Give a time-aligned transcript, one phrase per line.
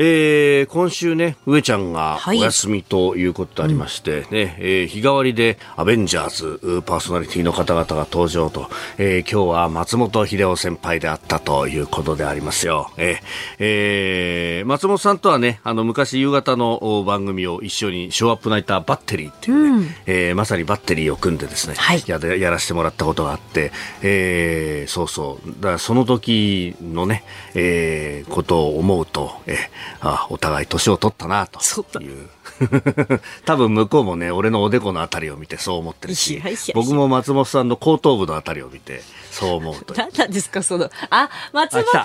[0.00, 12.92] えー、今週ね、上ちゃんがお休みということでありまして、はい、ね、えー、日替わりでアベンジャーズパーソナリティの方々が登場と、えー、今日は松本秀夫先輩であったということでありますよ。
[12.96, 13.16] えー、
[13.58, 23.72] えー、松本さんとはね、あの、昔夕方の番組を一緒にショーアップナイターバッテリーっていうね、うん、えー、まさにバッテリーを組んでですね、はい、ややらせてもらったことがあって、
[24.02, 27.24] えー、そうそう、だからその時のね、
[27.56, 31.60] えー、ことを思うと、えーあお互い年を取ったなと
[32.00, 32.28] いう。
[33.44, 36.42] 多分向こうもね俺のおでこのあたりを見てそう思ってるし
[36.74, 42.02] 僕も松本さんの後頭部のあたりを見てそう思うと何なんですかそのあ松本さん。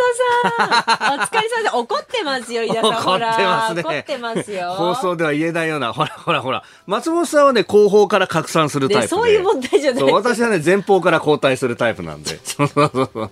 [1.15, 2.85] お疲れ様で怒ってますよ井田さん。
[2.91, 3.81] 怒ってますね。
[3.81, 4.73] 怒ってますよ。
[4.73, 6.63] 放送では言えないようなほらほらほら。
[6.85, 9.07] 松本さんはね後方から拡散するタイプで。
[9.07, 10.03] そういう問題じゃない。
[10.11, 12.39] 私はね前方から後退するタイプなんで。
[12.43, 13.31] そうそうそう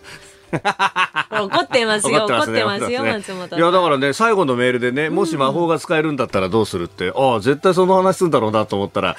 [0.51, 9.15] 怒ってますよ、怒ってますよ、松本いや、だからね、最後のメールでね、もし魔法が使えるんだったらどうするって、ああ、絶対その話するんだろうなと思ったら、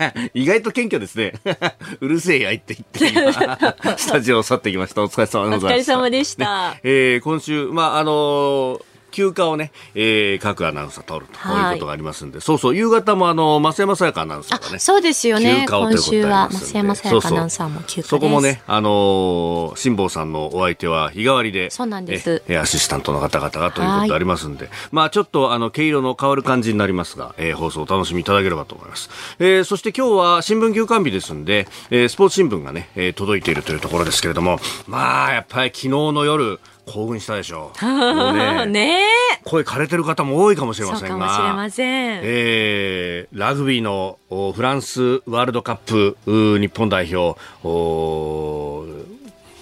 [0.34, 1.32] 意外と謙虚ですね。
[2.00, 3.32] うるせえやいって言って、
[3.96, 5.02] スタジオを去ってきました。
[5.02, 5.96] お疲れ様でございました。
[5.96, 6.70] お疲れ様でした。
[6.72, 8.82] ね、えー、今週、まあ、あのー
[9.16, 14.78] 休暇をね、えー、各アナウンサー取るということがありますんで、そうそう、夕方もあの、増山さやかアナウンサーがね。
[14.78, 15.64] そうですよね。
[15.66, 22.42] 今週は増山さやかアナウンサーも休暇ですそこもね、あのー、辛坊さんのお相手は日替わりで、そうなんです。
[22.46, 29.08] え、アシスタントの方々がということでありますんで、まあちょっとあの、毛色の変わる感じになりますが、えー、放送お楽しみいただければと思います。
[29.38, 37.86] えー、そして今日は新聞休館日ですんで、えー、スポーツ新聞がね、えー、届いているというところですけれども、まあやっぱり昨日の夜、興奮したでしょう。
[37.86, 38.98] う ねね
[39.44, 41.26] 声枯れてる方も多いかもしれませんが。
[41.26, 42.20] かもしれません。
[42.22, 46.16] えー、ラグビーのフランスワールドカップ
[46.58, 47.38] 日本代表、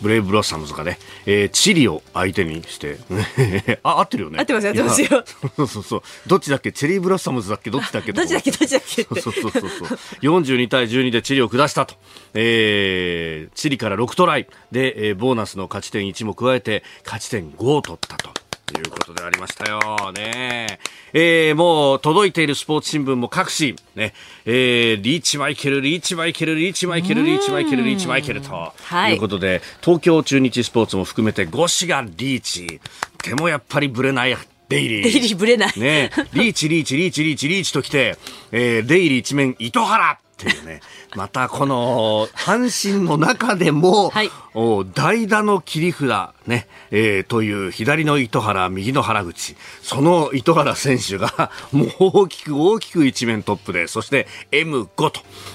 [0.04, 2.98] ブレイブロッサムズがね、えー、チリを相手にして、
[3.82, 4.38] あ、合ってるよね。
[4.38, 5.08] 合ってます、合ってますよ。
[5.56, 6.02] そうそうそう。
[6.26, 6.72] どっちだっけ？
[6.72, 8.50] チェリーブロッサムズだっけどっちだっけどっちだっけ？
[8.50, 9.02] どっちだっけ？
[9.04, 9.70] そうそうそうそう。
[10.20, 11.94] 42対12でチリを下したと。
[12.34, 18.30] えー、チリから6トライで、えー、ボーナスの勝ち点1も加えて、勝ち点5を取ったと。
[18.72, 20.12] いうことでありましたよ。
[20.12, 20.78] ね
[21.12, 24.14] えー、もう届いているスポーツ新聞も各紙、ね、
[24.46, 28.72] えー、リーチマイケル、リーチマイケル、リーチマイケル、リーチマイケル、リーチマイケルと
[29.10, 32.80] いうことで、東京中日スポーツも含めて5紙がリーチ。
[33.22, 34.36] でもやっぱりブレない
[34.68, 35.02] デイリー。
[35.04, 35.72] デイリーブレない。
[35.78, 38.16] ねリーチ、リーチ、リーチ、リーチ、リーチときて、
[38.50, 40.80] えー、デイリー一面、糸原っていうね。
[41.14, 44.30] またこの阪神の中でも、はい、
[44.94, 55.12] 代打の切り札、ねえー、という左の糸原、右の原口、その糸原選手が もう大きく大きく一面トップで、そして M5 と、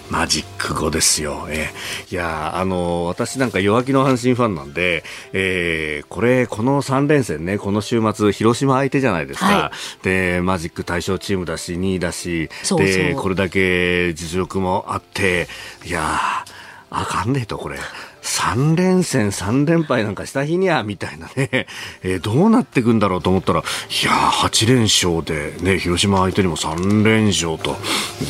[0.09, 1.47] マジック5ですよ。
[1.49, 9.45] えー、いやあの私なんか弱気の阪神ファンなんで、えー、これ、この3連戦ね、この週末、広島相手じゃないですか。
[9.45, 9.71] は
[10.01, 15.47] い、で、マジック対象チームだし、2位だし、そうそうで、これだけ実力もあって、
[15.85, 16.43] いや
[16.91, 17.79] あかんねえと、これ。
[18.29, 21.49] 3連戦3連敗なんかした日にゃ、みたいなね、
[22.03, 27.75] えー、どうなっていくんだろうと思ったら、いや8連勝で、ね、広島相手にも3連勝と、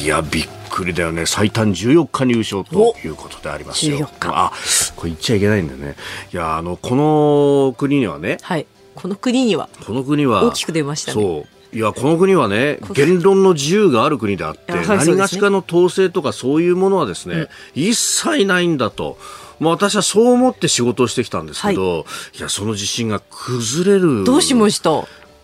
[0.02, 1.26] いや、びっくりだよね。
[1.26, 4.10] 最短14日入賞ということでありますよ。
[4.22, 4.54] あ、
[4.96, 5.96] これ言っちゃいけないんだよね。
[6.34, 8.66] いや、あの、この国にはね、はい。
[8.96, 11.22] この国には、この国は、大きく出ましたね。
[11.22, 11.60] そう。
[11.72, 19.20] いやこの国はね言論の自由がある国であって、何がしかの統制とかそういうものはですね、うん、一切ないんだと。
[19.60, 22.06] まあ、私はそう思って仕事をしてきたんですけど、は
[22.36, 24.92] い、いやその自信が崩れるどうしました？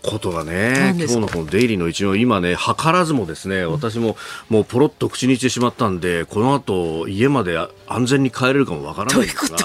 [0.07, 4.15] ことがね、今日のこのデイリーの一応、今ね、図らずもですね、私も
[4.49, 7.57] もうポロッと口にしてしまったんで、この後家まで
[7.87, 9.57] 安全に帰れるかもわからないんですが。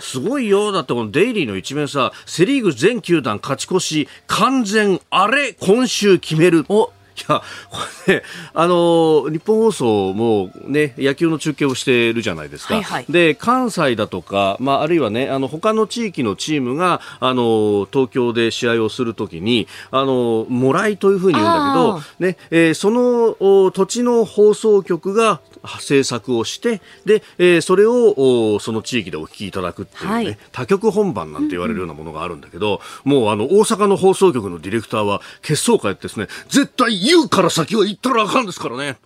[0.00, 0.72] すごいよ。
[0.72, 6.64] だってこのデイリーの一面さ、セリーグ全球団勝ち越し、完全、あれ、今週決める。
[6.68, 6.88] おい
[7.28, 8.22] や、これね、
[8.54, 12.74] あの、日本放送もね、野球の中継をしてるじゃないですか。
[12.74, 25.40] はいはい、で、関西だとか、まあ、あるいはね、あの、他の地域のチームが、あの、東京で試合をするときに、あの、もらいというふうに言うんだけど、ね、えー、その土地の放送局が
[25.80, 38.96] 制作をしてで、えー、それをその地域でお聞きいただくっていうね、はい、他局本番なんて言われるようなものがあるんだけど、うん、もうあの大阪の放送局のディレクターは決勝会ってですね絶対言うから先は言ったらあかんですからね。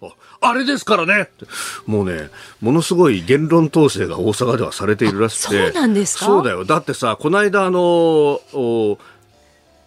[0.42, 1.28] あれですからね。
[1.84, 2.30] もうね、
[2.62, 5.70] ものすごい言論統制が大阪ではされているらしくて。
[5.72, 6.24] そうなんですか？
[6.24, 6.64] そうだよ。
[6.64, 8.40] だってさ、この間あの、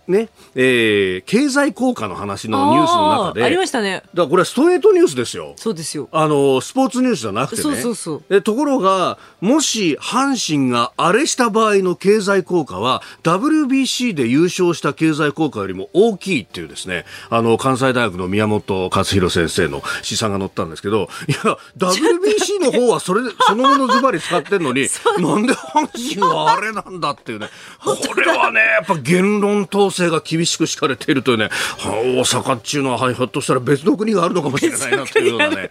[0.07, 3.43] ね、えー、経済効果の話のニュースの中で。
[3.43, 4.03] ありましたね。
[4.13, 5.53] だからこれはストレートニュースですよ。
[5.55, 6.09] そうですよ。
[6.11, 7.61] あの、スポーツニュースじゃなくてね。
[7.63, 8.23] そうそうそう。
[8.29, 24.87] でところが、もし阪神があれした場合の経済効果は、WBC で優勝した経済効果よりも大きいっていうですね、あの、関西大学の宮本勝弘先生の試算が載ったんですけど、いや、WBC の方はそれで、そのものズバリ使ってんのに、
[25.19, 27.47] なんで阪神はあれなんだっていうね。
[27.79, 31.49] これはね、やっぱ言論統制が厳しく敷かれているというね、
[31.79, 35.69] 大阪っていうのは、ひょっとしたら別の国があるのかもしれないなというようなね。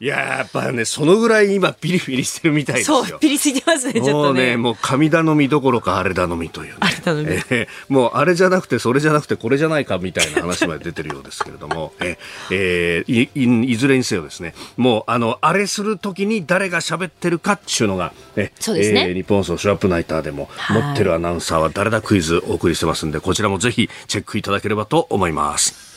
[0.00, 3.04] いややっぱね、そのぐらい今ピリピリしてるみたいですよ。
[3.04, 4.56] そう、ピリついてますね、ちょっとね。
[4.56, 6.76] もう神頼みどころかあれ頼みというね。
[6.80, 7.28] あれ頼み。
[7.28, 19.08] えー、もうあれじゃなくて、それじゃなくて、これじゃないかみたいな話まで出てるようですけれども、えー、えー、いいずれにせよですね、もうあの、あれするときに誰が喋ってるかっていうのが、えそうですね。
[19.08, 22.00] えー、日本放送ショップナイターでも持ってるアナウンサーは誰だ？
[22.00, 25.89] クイズお送りしてますんで、こちらもぜひチェックいただければと思います。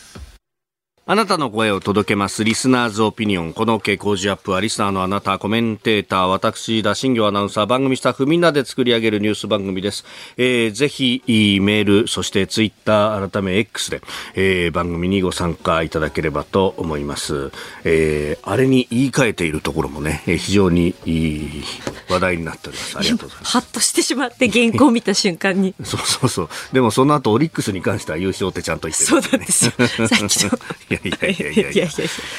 [1.06, 2.46] あなたの声を届けます。
[2.46, 3.52] リスナーズオピニオン。
[3.52, 10.06] この傾向時アップは、リスナーのあなた、コメンテーター、私、田新行アナウンサー、番組スタッフ、みんなで作り上げるニュース番組です。
[10.38, 11.22] えー、ぜひ、
[11.60, 14.02] メール、そしてツイッター、改め X で、
[14.36, 17.52] えー、番組にご参加いただければと思います。
[17.84, 21.64] えー、あれに言い換えているところもね、えー、非常にいい
[22.10, 22.98] 話題になっております。
[22.98, 23.52] ありがとうございます。
[23.52, 25.76] ハッとしてしまって、原稿を見た瞬間に。
[25.84, 26.50] そうそうそう。
[26.72, 30.08] でも、その後、オリックスに関しては優勝ってちゃんと言ってる、ね、そうなんですよ。
[30.08, 30.60] さっきの。
[30.94, 31.90] いやいやいやいやいや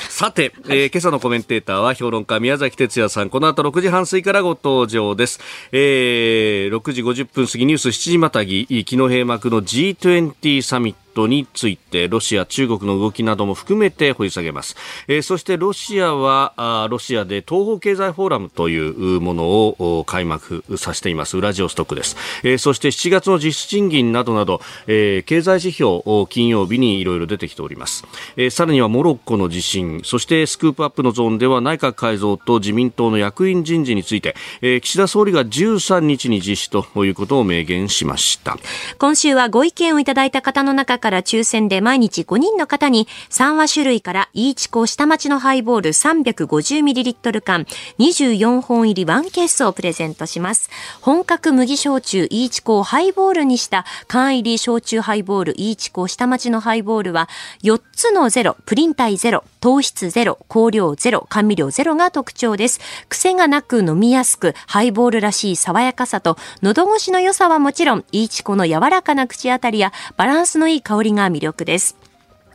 [0.09, 3.31] さて、えー、今朝のコメンテーターは評論家宮崎哲也さん。
[3.31, 5.41] この後6時半過ぎからご登場です。
[5.73, 14.77] えー、6時50分過ぎニュース7時またぎ、昨日閉幕の G20 サミットトについてロシア、中国の動きなども含めて掘り下げます、
[15.09, 21.37] えー、そしてロシアはロシアで東方経済フォーラムというものを開幕させています。
[21.37, 28.05] ウラジオストックです、えー、そして7月の実質賃金などなど、えー、経済指標金曜日にいろいろ出てきております、
[28.37, 38.57] えー、さらにはモロッコの地震そしてスクープアップのゾーンでは内閣改造と自民党の役員人事について、えー、岸田総理が13日に実施ということを明言しました。
[38.99, 47.67] 今週はご意見をいただいた方の中から抽選で毎日5人の方に3話種類からイーチコ下町のハイボール 350ml 缶
[47.99, 50.71] 24本入り1ケースをプレゼントします。
[51.03, 57.29] 本格麦焼酎イーチコをハイボールにした缶入り焼酎ハイボールイーチコ下町のハイボールは
[57.63, 62.81] 4つのゼロ、プリン体ゼロ、糖質ゼロ、香料ゼロ、甘味料ゼロが特徴です。
[63.11, 71.97] 癖がなく飲みやすく、ハイボールらしい爽やかさと、喉越しの良さはもちろん、イーチコの柔らかな口当たりやバランスのいい香香りが魅力です。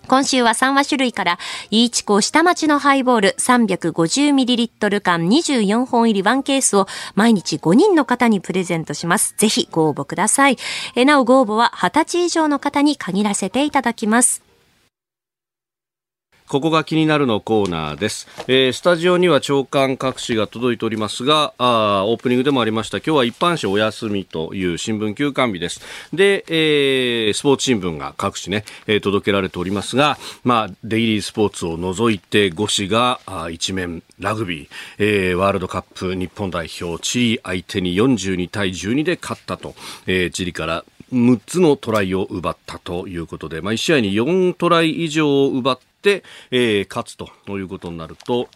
[0.07, 1.37] 今週は3話種類から、
[1.69, 9.35] イーチコ下町のハイボール 350ml 缶24本入り1ケースを毎日5人の方にプレゼントします。
[9.37, 10.57] ぜひご応募ください。
[10.95, 14.48] えなおご応募は20歳以上の方に限らせていただきます。
[16.49, 18.27] ここが気になるのコーナーです。
[18.47, 25.79] えー、スタジオには長官各紙が届いておりますが、あオープニングでもありました、今日は一般紙お休みという新聞休刊日です。
[26.11, 39.75] で、えー、スポーツ新聞が各紙ね、えー、届けられておりますが、まあ、デイリースポーツを除いて5紙があ一面ラグビー、えー、ワールドカップ日本代表、チリ相手に42対12で勝ったと、
[40.07, 48.49] えー、チリから6つのトライを奪ったということで、まあ、1試合に4トライ以上を奪っ、えー、勝つということになると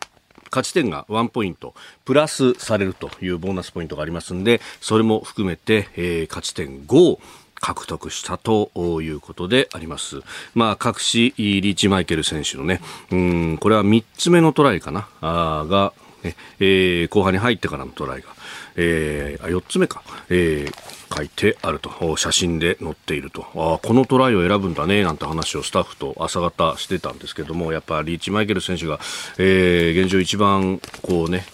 [0.50, 1.74] 勝ち点が1ポイント
[2.06, 7.20] プラスされるというボーナスポイントがありますのでそれも含めて、えー、勝ち点5を
[7.64, 8.70] 獲得したと
[9.02, 10.22] いうことであります。
[10.54, 18.28] まあ、各紙、リーチマイケル選手のね、うん、これは3つ目のトライかな、あが、ねえー、後半に入ってからのトライが、
[18.76, 22.18] えー、あ4つ目か、えー、書いてあると。
[22.18, 23.46] 写真で載っていると。
[23.56, 29.00] あこのトライを選ぶんだねなんて話をスタッフと朝方してたんですけどもやっぱリーチマイケル選手が、
[29.38, 31.46] えー、現状一番こうね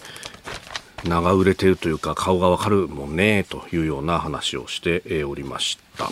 [1.04, 6.08] 長売れてるというか顔がわかるもんねというような話をしておりました。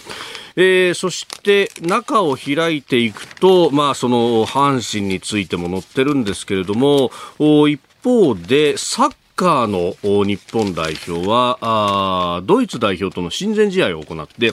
[0.57, 7.13] えー、そして中を開いていくと、まあ、その阪神についても載ってるんですけれども
[7.69, 14.53] 一方でサッカーの日本代表はあドイツ代表との親善試合を行って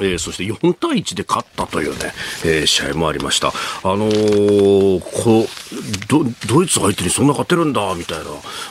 [0.00, 2.12] えー、そして4対1で勝ったというね、
[2.44, 3.48] えー、試合もありました。
[3.48, 3.52] あ
[3.84, 5.46] のー、こ
[6.08, 8.18] ドドイツ相手にそんな勝てるんだみたい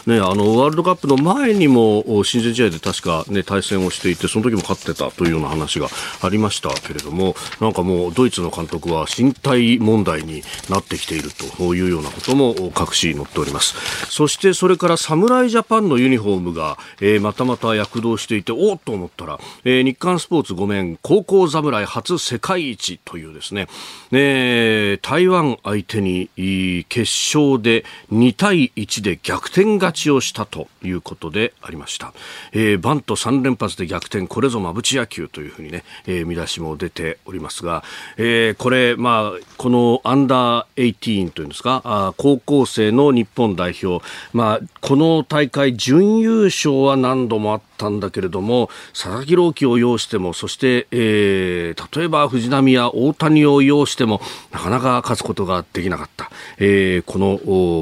[0.05, 5.87] な、ね、あのワールドカップの前にも親善試合で確か、ね、対戦をしていてその時も勝ってたというような話が
[6.21, 13.75] ありましたけれどもなんかもうドイツの監督は身体問題になってきているというようなことも各紙載っております。
[14.09, 23.67] そしてそれから侍ジャパンのユニフォームが、えー、またまた躍動していておっと思ったら、えー、日刊スポーツ5面高校侍初世界一というですね、
[24.11, 26.29] えー、台湾相手に
[26.91, 32.13] 決勝で2対1で逆転勝ちをしたということでありました、
[32.51, 37.85] えー、バント3連発で逆転これぞ馬淵野球というふうにね、えー、見出しも出ておりますが、
[38.17, 54.21] えー、これまあこのアンダー18というんですかあ高校生の日本代表まあこの大会準優勝は何度もあったたんだけれども佐々木朗希を擁してもそして、えー、例えば藤浪や大谷を擁しても
[54.51, 57.31] なかなか勝つことができなかった、えー、この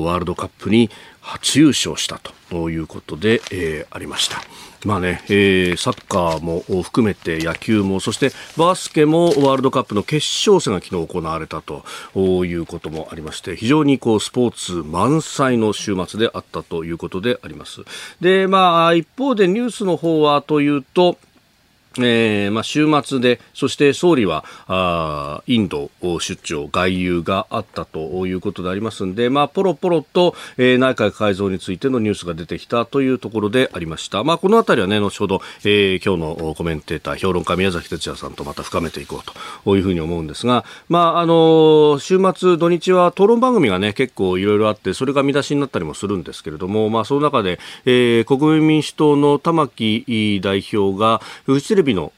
[0.05, 0.89] ワールドカップに
[1.21, 4.37] 初優勝したということで、えー、ありました。
[4.85, 11.83] まあね、えー、サッカーも含めて野球も、そしてバスケもワールドカップの決勝戦が昨日行われたと
[12.45, 17.81] いうこともありまして、非常にこうスポーツ満載の週末であったということであります。
[18.21, 21.17] で、まあ、一方でニュースの方はというと、
[21.97, 34.23] えーまあ、週末で、そして総理はあインド出張、外遊があったということでありますので、まあ、ポロポロと、えー、内閣改造についてのニュースが出てきたというところでありました。
[34.23, 52.11] まあ、このあたりはね、後ほど、えー、今日のコメンテーター、評論家宮崎哲也さんとまた深めていこうというふうに思うんですが、まあ、あの週末、土日は討論番組がね、結構いろいろあって、それが見出しになったりもするんですけれども、まあ、その中で、えー、国民民主党の玉木代表が、フジテレレビの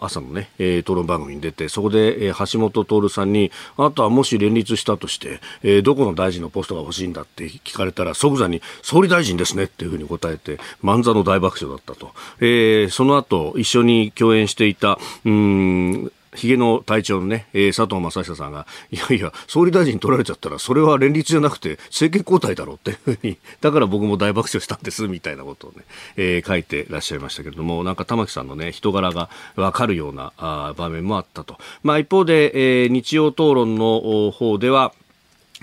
[0.00, 12.12] 朝のね、えー、討論番組に出て、そこで、えー、橋本徹さんに、あとはもし連立したとして、えー、どこの大臣のポストが欲しいんだって聞かれたら、即座に総理大臣ですねっていうふうに答えて、漫座の大爆笑だったと。
[12.40, 25.84] えー、その後、一緒に共演していた、うん、ヒゲの隊長のね、えー、佐藤正久さんが、いやいや、総理大臣取られちゃったら、それは連立じゃなくて、政権交代だろうっていうふうに、だから僕も大爆笑したんです、みたいなことをね、
[26.16, 31.58] えー、書いてらっしゃいましたけれども、なんか玉木さんのね、人柄がわかるようなあ場面もあったと。
[31.82, 34.92] まあ一方で、えー、日曜討論の方では、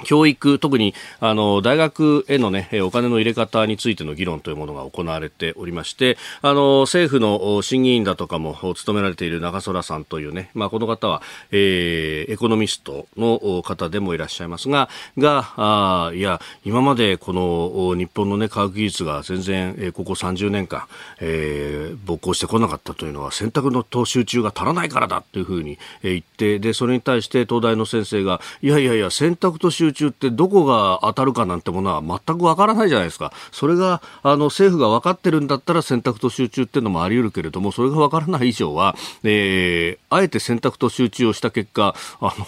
[0.03, 20.85] 教育、特にあの大学への、ね、お金の入れ方についての議論というものが行われておりましてあの政府の審議員だとかも務められている長空さんというね、まあ、この方は、えー、エコノミストの方でもいらっしゃいますががあいや今までこの日本の、ね、科学技術が全然、ここ30年間、
[21.19, 33.33] えー、勃興してこなかったというのは選択の集中が足らないからだというふうに、言ってでそれに対して東大の先生がいやいやいや選択と集中中ってどこが当たるかなんてものは全くわからないじゃないですか。
[33.51, 42.45] それが、あの、政府が分かってるんだったら選択と集中っていうのもあり得るけれども、それが分からない以上は、えー、あえて選択と集中をした結果、あの、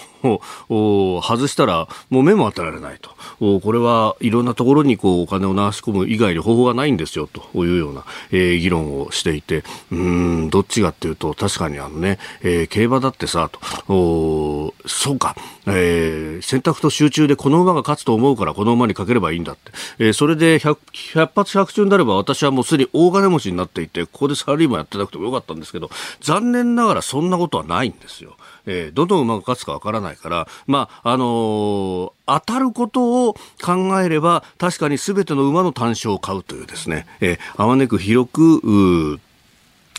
[0.67, 3.11] 外したらもう目も当てられないと。
[3.59, 20.77] これはいろんなところにこうお金を流し込む以外に方法がないんですよというような、えー、議論をしていて、うん、どっちがっていうと、確かにあのね、えー、競馬だってさ、と、そうか、えー、選択と集中でこの馬が勝つと思うからこの馬にかければいいんだって、えー、それで 100,
[21.15, 25.89] 100発100中になれば私はもうすでに大金持ちになっていてここでサラリーマンやってなくてもよかったんですけど
[26.21, 28.37] 残念ながらそんなことはないんですよ。
[28.65, 39.19] えー、どの馬が勝つかわからないから、まあ、あのー、当たることを考えれば、確かに全ての馬の単勝を買うというですね、えー、あまねく広く、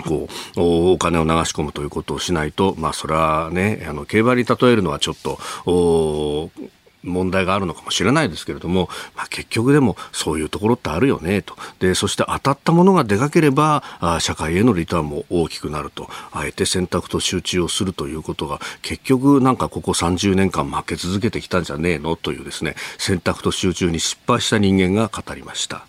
[0.02, 0.60] こう、
[0.92, 6.50] お金を流し込むということをしないと、まあ、それはね、あの、競馬に例えるのはちょっと、お
[7.04, 11.54] 問題があるのかもしれないですけれども、まあ、結局でもそういうところってあるよねと。
[11.78, 16.08] でそして当たったものがでかければあ社会へのリターンも大きくなると。
[16.32, 22.16] あえて選択と集中をするということが結局なんかここ30年間負け続けてきたんじゃねえの？
[22.16, 25.86] というですね選択と集中に失敗した人間が語りました。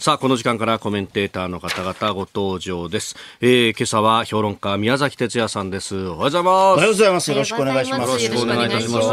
[0.00, 3.16] さあ、この時間からコメンテーターの方々ご登場です。
[3.42, 5.94] えー、今朝は評論家宮崎哲也さんです。
[5.94, 6.54] おはようございます。
[6.54, 7.30] おはようございます。
[7.30, 8.00] よろしくお願いします。
[8.00, 9.08] よろしくお願いいたします。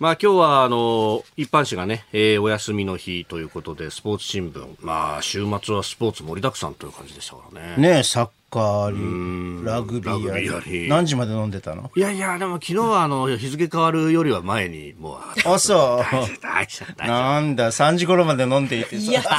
[0.00, 7.76] まあ今日はあの一般紙がね、えー、お休みの日ということでスポーツ新聞、まあ週末はスポーツ盛りだくさんという感じでしたからね。
[7.76, 10.88] ねサッカーあり、ラグビーあり。
[10.88, 11.90] 何時まで飲んでたの？
[11.94, 15.48] いやいや、でも昨日はあの、日付変わるよりは前に、もう。
[15.48, 17.06] あ、そう。
[17.06, 19.38] なんだ、3時頃まで飲んでいてさ。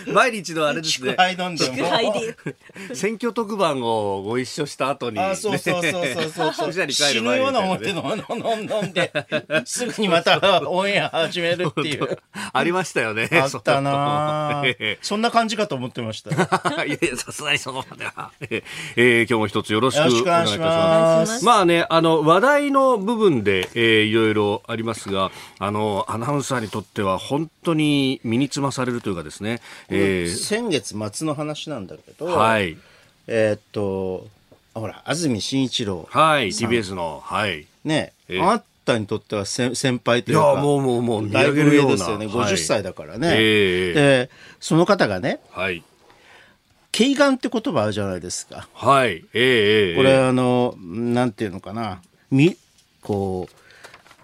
[0.06, 1.10] 毎日のあれですね。
[1.10, 2.94] 祝杯飲んでも。
[2.94, 6.92] 選挙特番をご一緒した後に、あ、そうそうそうそうそう そう。
[6.92, 9.12] 死ぬような思って飲んで、
[9.64, 12.18] すぐにまたオンエア始めるっていう。
[12.52, 13.28] ありましたよね。
[13.32, 14.62] あったな
[15.02, 16.30] そんな感じかと思ってました。
[16.84, 18.32] いやいや、 さすがにそこまでは。
[18.40, 21.44] えー、今日も一つよろしくお願いいたします。
[21.44, 29.60] まあね、あの、話題の部分で、えー、いろいろありますが、あの、アナウンサーにとっては本当に身につまされるというかですね、
[29.90, 32.76] えー、先月末の話なんだけど、はい。
[33.26, 34.26] えー、っと、
[34.74, 36.08] ほら、安住紳一郎。
[36.10, 37.66] はい、TBS の、はい。
[37.84, 39.74] ね、えー、あなたにとっては先
[40.04, 42.26] 輩というか、いや、もうもうもう、だいぶ上ですよね。
[42.26, 43.28] 50歳だからね。
[43.28, 45.82] はい、で、その方がね、はい。
[46.92, 48.68] 軽眼って言葉あるじゃないですか。
[48.74, 49.24] はい。
[49.32, 52.00] ええー、これ、あの、なんていうのかな。
[52.30, 52.56] み、
[53.02, 53.48] こ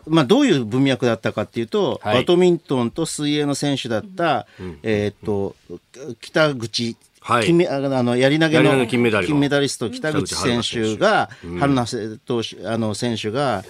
[0.06, 5.56] う、まあ、どういう文脈だったかっていうと、はい、バドミントンと水泳の選手だった、うん、えっ、と、
[6.20, 6.96] 北口
[7.26, 13.64] はい、金あのやり投げの金メダリスト北口選手が、春菜投手あの選手が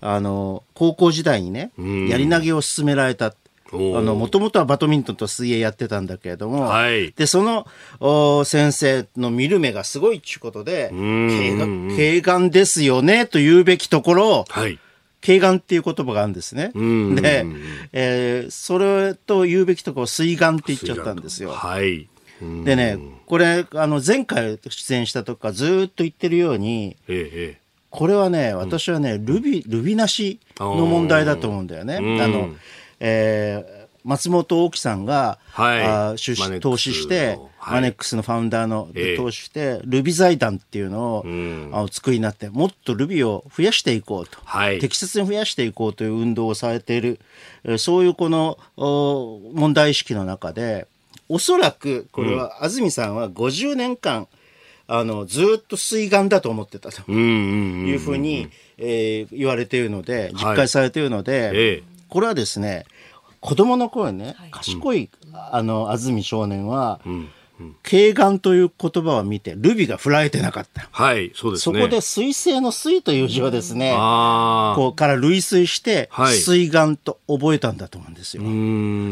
[0.00, 1.70] あの高校時代にね、
[2.08, 3.34] やり投げを勧められた。
[3.74, 7.66] もともとはバドミントンと水泳やってたんだけれども、はい、でその
[8.00, 14.78] お先生の見る目がすごいっちゅうことで軽眼ですよねと言うべきところ、はい、
[15.24, 16.70] 軽眼っていう言葉があるんですね。
[16.74, 17.46] で、
[17.92, 21.50] えー、それと言うべきところ水眼って言っちゃったんですよ。
[21.50, 22.08] はい。
[22.64, 31.96] でね、これ、あの、前回出演した時からずっと言ってるように、ええ、これはね、私はね、ルビ、ルビなしの問題だと思うんだよね。
[31.96, 32.50] あの、
[33.06, 47.20] えー、松本大樹さんが、はい、あ出資投資して、マネックスのファウンダーの、え投資して、ルビ財団っていうのを、うん、あ作りになって、もっとルビを増やしていこうと、はい、適切に増やしていこうという運動をされている、
[47.76, 50.86] そういうこの問題意識の中で、
[51.28, 54.28] おそらく、これは、安住さんは50年間、
[54.86, 57.10] あの、ずっと水眼だと思ってたと。
[57.10, 62.84] いうふうに、えー、言われているので、実感されているので、はい、これはですね、
[63.44, 67.28] 子供の頃ね、賢い、あの、安住少年は、うん
[67.84, 70.88] 軽眼という言葉を見て、ルビが振られてなかった。
[70.90, 71.78] はい、そうですね。
[71.78, 76.10] そこで水星の水という字をですね、こうから類推して、
[76.44, 78.42] 水眼と覚えたんだと思うんですよ。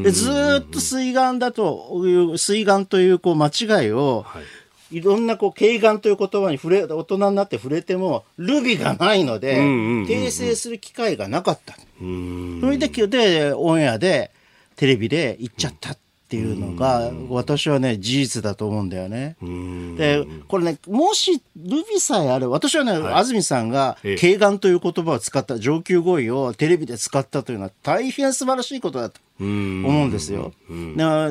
[0.03, 4.43] でずっと水眼だという、水眼というこう間違いを、はい
[4.93, 11.75] いろんなこう、軽眼という言葉に触れ、大人になって触れても、ルビがないので、訂正する機会がなかった。
[11.75, 14.31] それで、で、オンエアで、
[14.77, 19.37] テレビで言っちゃったっていうのが、私はね、事実だと思うんだよね。
[19.99, 30.53] で、これね、もしルビさえある、私はね、はい、安住さんが、軽眼という言葉を使った、上級語彙をテレビで使ったというのは大変素晴らしいことだと思うんですよ。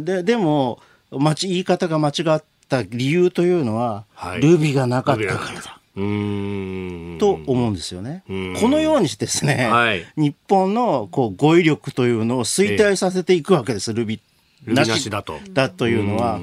[0.02, 0.80] で、でも、
[1.12, 5.78] 間言い方が間違った理由というのは、はい、ルビがなかったからだ。
[5.94, 8.24] と思うんですよね。
[8.28, 14.22] このようにしてですね、はい、日本のこう語彙力というのを衰退させていくわけです、ルビ
[14.66, 15.40] なしだと。
[15.50, 16.40] だというのは。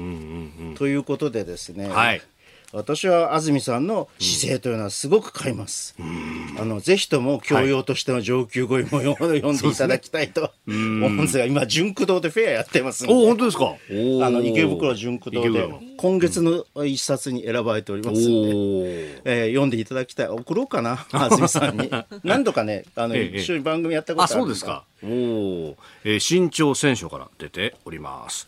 [0.77, 2.21] ということでですね、はい、
[2.71, 5.95] 私は安住さんの姿勢というのはすごく買います。
[6.59, 10.75] あのぜひとも教養としての上級語彙も読んでいただきたいと思
[11.07, 13.05] うんですが、今ジュンク堂でフェアやってます。
[13.07, 13.65] お本当ですか？
[13.65, 20.27] あの池袋ジュンク堂で今月の一冊に選ばれておりますので、えー、読んでいただきたい。
[20.27, 21.89] 送ろうかな安住さんに。
[22.23, 24.83] 何度かねあの、一緒に番組やったことあるそうですか。
[25.03, 28.47] おお、えー、新潮選書から出ております。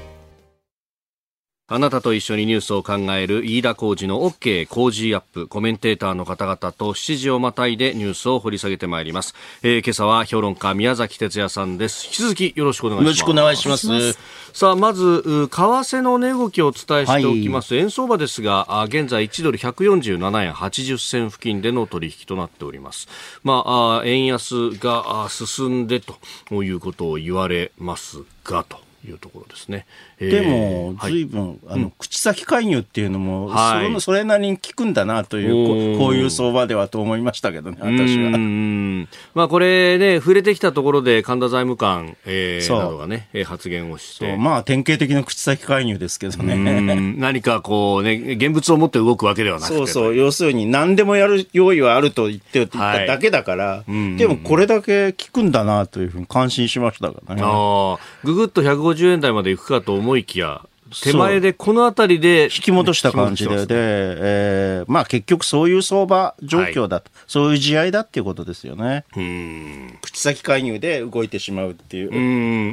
[1.73, 12.07] あなたと一緒にニュースを考える飯田浩二の OK 工事アップコメンテーターの方々と7時をまたいでニュースを掘り下げてまいります、えー、今朝は評論家宮崎哲也さんです。
[12.07, 13.05] 引き続きよろしくお願いします。
[13.05, 14.19] よろしくお願いします。
[14.51, 23.07] さあまず為替の値動きをお伝えしておきます、はい、円相場ですが現在1ドル147円80銭付近での取引となっております。
[23.45, 29.85] まあ円安が進んでということを言われますがというところですね。
[30.19, 39.07] でも、ずいぶん、あの、口先介入っていうのも、はい、それなりに効くんだなという、こういう相場ではと思いましたけどね、私は。
[39.33, 44.37] まあ、これね、触れてきたところで、神田財務官、えー、などがね、発言をして。
[44.37, 47.15] まあ、典型的な口先介入ですけどね。
[47.17, 49.77] 何かこうね、現物を持って動くわけではなくて。
[49.77, 53.83] そうそう、要するに何でもやる用意はあると言ってただけだから、
[54.17, 57.41] でもこれだけ効くんだなというふうに感心しましたからね。
[57.43, 60.65] ああ、ぐぐっと150円台までいくかと思いきや、
[60.99, 69.05] 手前でこの辺りで引き戻した感じで、で、えー、まあ結局そういう相場状況だと、はい、そういう試合だっていうことですよね。
[69.15, 72.11] うん口先介入で動いてしまうっていう。
[72.11, 72.19] う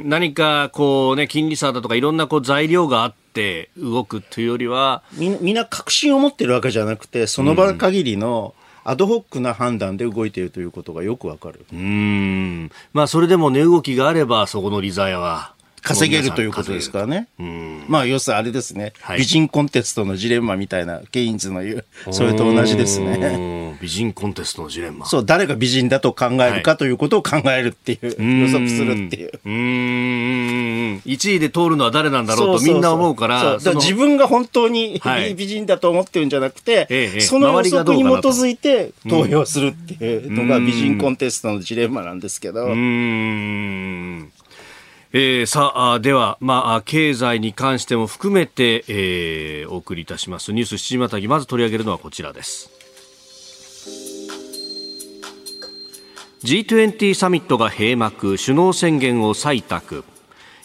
[0.05, 5.01] ん何かこうね、金利差だとかいろんなこう材料があって動くというよりは。
[5.13, 8.53] みみんな確信を持ってるわけじゃなくて、その場限りの、
[8.85, 11.65] アドホックな判断で動いているということがよくわかる。
[11.71, 12.71] うん。
[12.93, 17.27] まあ、それでも値動きがあれば、そこの利ザヤは稼げるということですからね。
[17.87, 23.77] まあ、要するにあれですね、はい、美人コンテストのジレンマみたいな、ケインズの言う、それと同じですね。
[23.81, 25.05] 美人コンテストのジレンマ。
[25.07, 29.31] そう、誰が美人だと考えるかということを考えるっていう、予測するっていう。
[29.43, 31.01] うん。
[31.05, 32.25] 1位で通るのは誰なん。
[32.25, 32.81] だろうとみん。
[32.81, 33.59] な思うから。
[33.59, 35.01] そう自分が本当に
[35.35, 36.29] 美人だと思ってるん。
[36.29, 42.19] じゃなくて、はい、その予測に基づいて投票するっていうのが美人コンテストのジレンマなん。
[42.19, 42.65] ですけど。
[42.65, 44.31] うん。
[45.11, 52.69] えー、さあ、では、まあ、経済に関しても含めて、えー、お送りいたしますニュース7時またぎ、まず取り上げるのはこちらです。
[56.43, 60.03] G20 サミットが閉幕、首脳宣言を採択。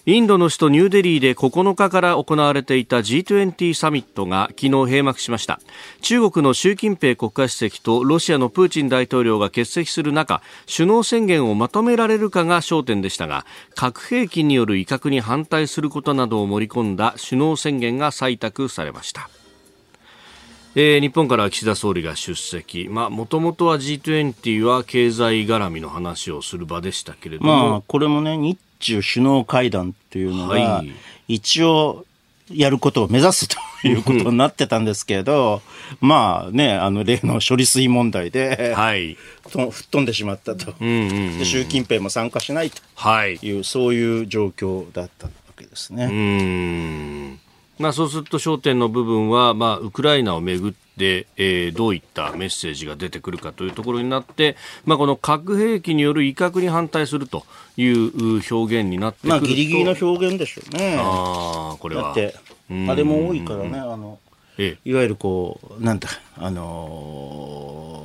[0.07, 5.61] インドの首都ニューデリーで9日から行われていた G20 サミットが昨日閉幕しました。
[6.03, 19.31] 中国の習近平国家主席とロシアのプーチン大統領が欠席する中首脳宣言をまとめられるかが焦点でしたが核兵器による威嚇に反対することなどを盛り込んだ首脳宣言が採択されました。
[20.77, 30.85] えー、日本から岸田総理が出席、もともとは G20 は経済絡みの話をする場でしたけれども、まあ、これもね、日中首脳会談っていうのが、
[31.27, 32.05] 一応、
[32.51, 33.57] やることを目指すと
[33.88, 35.62] いうことになってたんですけど、
[36.01, 39.16] まあね、あの例の処理水問題で、はい、
[39.51, 42.77] と吹っ飛んでしまったと、で習近平も参加しないと。
[43.27, 43.51] い。
[43.51, 46.05] う、はい、そういう状況だったわけですね。
[46.05, 47.40] うん。
[47.79, 57.44] まあ、そうすると焦点の部分は、まあ、ウクライナをめぐって、えー、どういったメッセージが出てくるかというところになって、まあ、この核兵器による威嚇に反対すると
[57.76, 60.96] いう表現になってくると、まあ、ギリギリの表現でしょうね。
[60.98, 62.02] あこれは。
[62.04, 62.34] だって
[62.88, 64.18] あれも多いからね、あの
[64.56, 67.98] ええ、いわゆるこう、なんだ、あの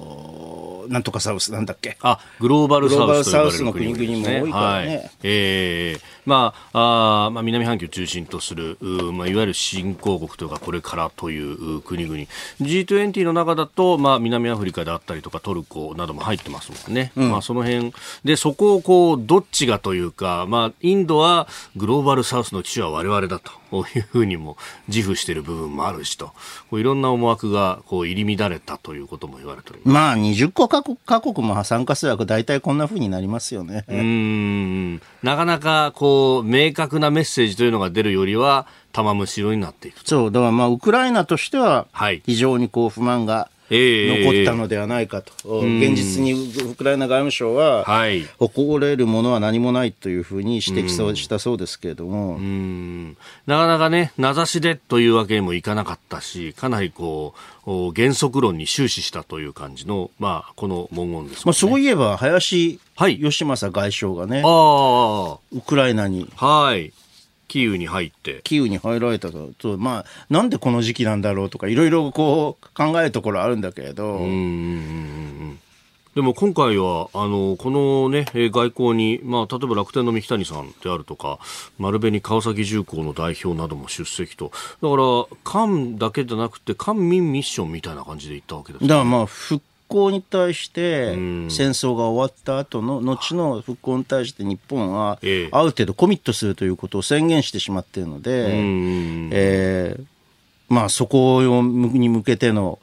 [0.56, 1.98] ーなんとかサウスなんだっけ。
[2.02, 8.78] あグローバルサウスサウスの国々も多いからね、はい、えー、まああまあ南半球を中心とする
[9.14, 12.20] まあ、いわゆる新興国というかこれからという国々。
[12.62, 17.94] G20 の中だと、まあ、南アフリカであったりとかトルコなども入ってますもんね、うん、まあ、その辺。
[18.24, 26.28] でそこをこうどっちがというか、まあ、インドはグローバルサウスの機種は我々だとこういうふうにも自負している部分もあるしと。
[26.70, 29.94] こういろんな思惑がこう入り乱れたということも言われております。
[29.94, 33.86] まあ20個か各国も参加するわけ大体こんなふうになりますよね。
[33.88, 35.02] うん。
[35.24, 41.88] なかなかこう明確なメッセージというのが出るよりは玉むしろになっていくそうだからまあウクライナとしては
[42.26, 46.34] 非常にこう不満が、残ったのではないかと、えー、現実に
[46.72, 52.40] ウクライナ外務省は、はい、誇れるものは何もないというふうに指摘したそうですけれども、
[53.46, 57.34] なかなかね、名指しでというわけにもいかなかったし、かなりこ
[57.68, 66.30] う原則論に終始したという感じの、まあ、この文言です、ね、まあ、そういえば、林義正外相がね、はい、ウクライナに。
[66.36, 66.92] はい
[67.50, 68.40] キーウに入って。
[68.46, 74.20] キーウに入られたと、とまあ、なんでこの時期なんだろうとか、いろいろこう考えるところあるんだけれど。
[74.20, 75.60] うん
[76.16, 81.40] でも今回は、あの、このね、外交に、まあ、例えば楽天の三木谷さんであるとか、
[81.78, 84.52] 丸紅川崎重工の代表なども出席と。
[84.82, 91.14] だから、官だけじゃなくて、官民ミッションみたいな感じで行ったわけです、ね、だからまあ、復興に対して
[91.50, 98.54] 戦争が終わった後の後の復興に対して日本はある程度コミットするということを宣言してしまっているので、
[99.32, 100.06] えー
[100.70, 102.80] まあ、そこに向けての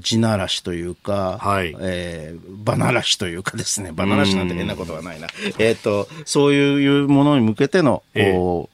[0.00, 1.74] 地ならしというか、はい。
[1.80, 5.28] えー、バナらしというかですね、バナらしなんて変なことはないな。
[5.58, 8.68] えっ、と、そういうものに向けての、えー、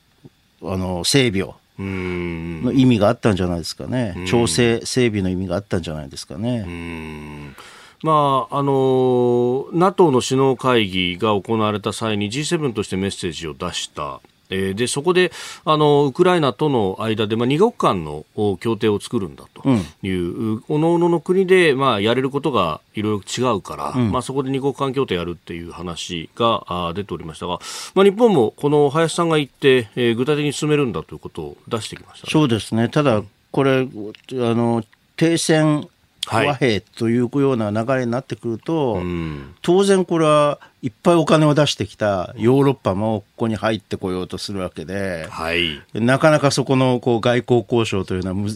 [0.63, 4.25] あの、整備を、の意味があったんじゃないですかね。
[4.27, 7.55] 調整、整備の意味があったんじゃないですかね。
[8.03, 15.33] まああの NATO の首脳会議が行われた際に G7 としてメッセージを出したえー、でそこで
[15.65, 18.25] あのウクライナとの間で、まあ、二国間の
[18.61, 19.69] 協定を作るんだと
[20.07, 27.59] いう、おのおのの国で、まあ、やれることがいろいろ違うから、うん、まあ、そこで二国間協定やるっていう話があ出ておりましたが、
[27.95, 33.87] まあ、日本もこの林さんが言って、えー、具体的に進めるんだということを出してきました、ね、そうですね、ただ、これ、あ
[34.33, 34.85] の
[35.17, 35.89] 停戦
[36.29, 39.05] 和平というような流れになってくると、はい、
[39.63, 48.49] 当然これはいっぱいお金を出してきたヨーロッパもここに入ってこようとするわけで、はい、なかなかそこのこう外交交渉というのはむ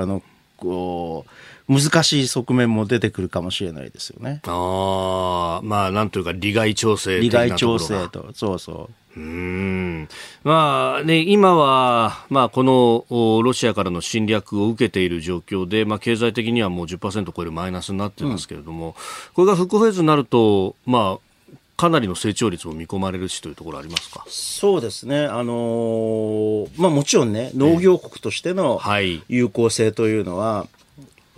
[0.00, 0.22] あの
[0.56, 1.30] こう
[1.68, 4.40] 難しい側面も出てくるかもしれないですよね。
[4.46, 9.05] ああ、まあなんというか利害調整利害調整と、そうそう。
[9.16, 10.08] うん。
[10.44, 13.06] まあね、今は、まあ、この
[13.42, 18.94] ロシアからの侵略を受けている状況で、まあ、経済的にはもう10%超えるマイナスになってますけれども、うん、
[19.34, 24.24] これが復興フェーズになると、まあ、かなりの成長率も見込まれるしというところありますか？
[24.28, 28.80] そうですね、あのー、まあ、もちろんね、農業国としての
[29.28, 30.66] 有効性というのは、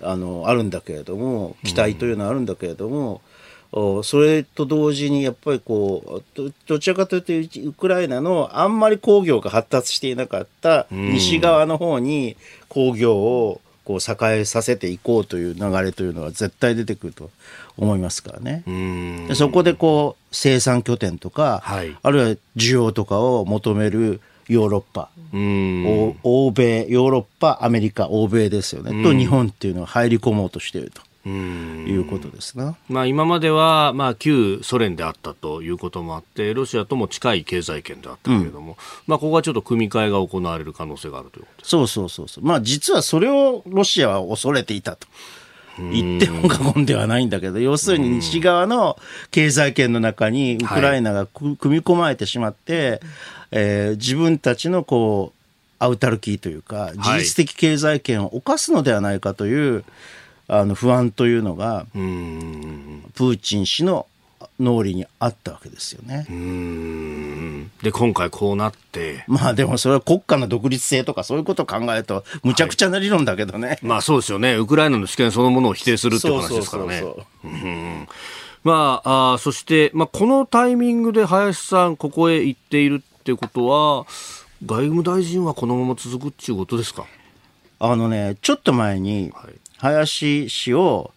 [0.01, 3.21] えー、あのあるんだけれども、期待というのはあるんだけれども、
[3.71, 12.37] それと同時にやっぱりこうどちらかというとウクライナのあんまり工業が発達していなかった西側の方に
[12.69, 17.31] 工業をこう栄えさせていこうという流れというのは絶対出てくると
[17.77, 18.63] 思いますからね。
[19.29, 25.11] でそこでこう生産拠点とか、はい、あるいは需要とかを求めるヨーロッパ、
[26.23, 31.03] 欧米、ヨーロッパ、アメリカ、欧米ですよね、と日本っていうのは入り込もうとしていると。
[31.29, 45.07] いうことですね、まあ、今までは、まあ、旧ソ連であったということもあってロシアとも近い経済圏であったけれども、うん、まあ、ここはちょっと組み替えが行われる可能性があるということそうそうそうそう、まあ、実はそれをロシアは恐れていたと。
[45.79, 48.99] 言っても過言ではないんだけど、要するに西側の
[49.31, 53.01] 経済圏の中にウクライナが組み込まれてしまって、はい、
[53.53, 55.39] えー、自分たちのこう、
[55.79, 59.85] アウタルキーというか、事実的経済圏を侵すのではないかという、
[60.49, 64.07] あの不安というのがプーチン氏の
[64.59, 66.27] 脳裏にあったわけですよね。
[67.83, 69.25] で今回こうなって。
[69.29, 74.55] まあでもそれは国家の独立性とかそういうことを考えるとむちゃくちゃな理論だけどね、はい、まあそうですよね。
[74.55, 77.05] ウクライナの主権そのものを否定するっていう話ですからね。
[78.65, 84.05] まあ、あそして、まあ、このタイミングで林さんここへ行っているってことは
[84.67, 87.05] 外務大臣はこのまま続くっていうことですか？
[87.79, 91.13] あのねちょっと前に、はい林氏を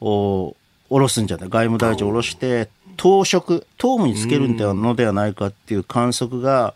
[0.00, 0.56] お
[0.88, 1.48] 下ろすんじゃない。
[1.48, 6.74] 外務大臣を下ろして党職党務につけるのではないかっていう観測が、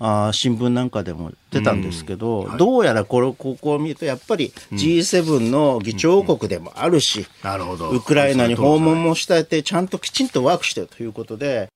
[0.00, 7.90] あ新聞なんかでも出たんですけど、はい、どうやらこれここを見るとやっぱり G7 の議長国でもあるし、なるほど。
[7.90, 11.68] ウクライナに訪問もしたてちゃんときちんとワークしてるということで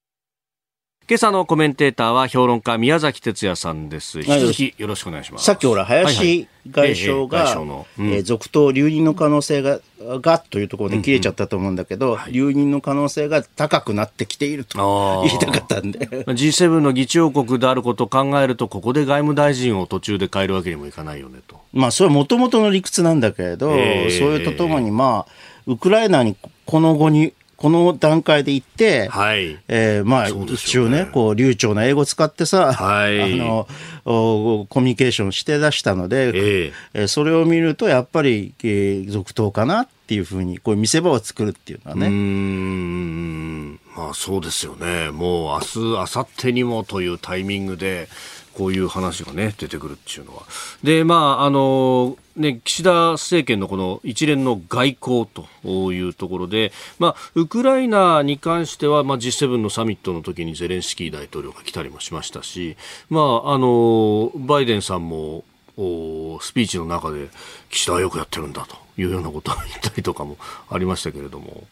[1.08, 4.20] 今朝のコメンテーターは評論家宮崎哲也さんです。
[4.20, 5.44] 引き続きよろしくお願いします。
[5.44, 7.56] さっきほら、林外相が、
[7.98, 9.80] え続投留任の可能性が、
[10.20, 15.98] がというところで切れちゃったと思うんだけど、留任の可能性が高くなってきていると言いたかったんで。
[16.06, 21.60] G7 の議長国であることを考えると、ここで外務大臣を途中で変えるわけにもいかないよねと。
[21.72, 25.32] まあ、それはもともとの理屈なんだけれど、それとともに、まあ、
[25.66, 27.32] ウクライナにこの後に
[27.62, 33.68] この段階で行って、はい、えー、まあ、ね、一応ね、こう、流暢な英語使ってさ、はい、あの、
[34.04, 42.08] コミュニケーションして出したので、えー、それを見ると、やっぱり、えー、続投かなっていうふうに、こう見せ場を作るっていうのはね。
[42.08, 45.10] うん、まあそうですよね。
[45.12, 48.08] もう明日、明後日にもというタイミングで、
[48.54, 50.42] こういう話がね、出てくるっていうのは。
[50.82, 55.26] で、まあ、あの、ね、岸田政権のこの一連の外交
[55.62, 62.76] というところで、まあ、ウクライナに関しては、まあ、G7 のサミットの時にゼレンスキー大統領が来たりもしましたし、
[63.10, 65.44] まあ、あの、バイデンさんも、
[65.76, 67.28] スピーチの中で
[67.70, 70.36] 岸田はよくやってるんだというようなことを言ったりとかも
[70.68, 71.64] ありましたけれども。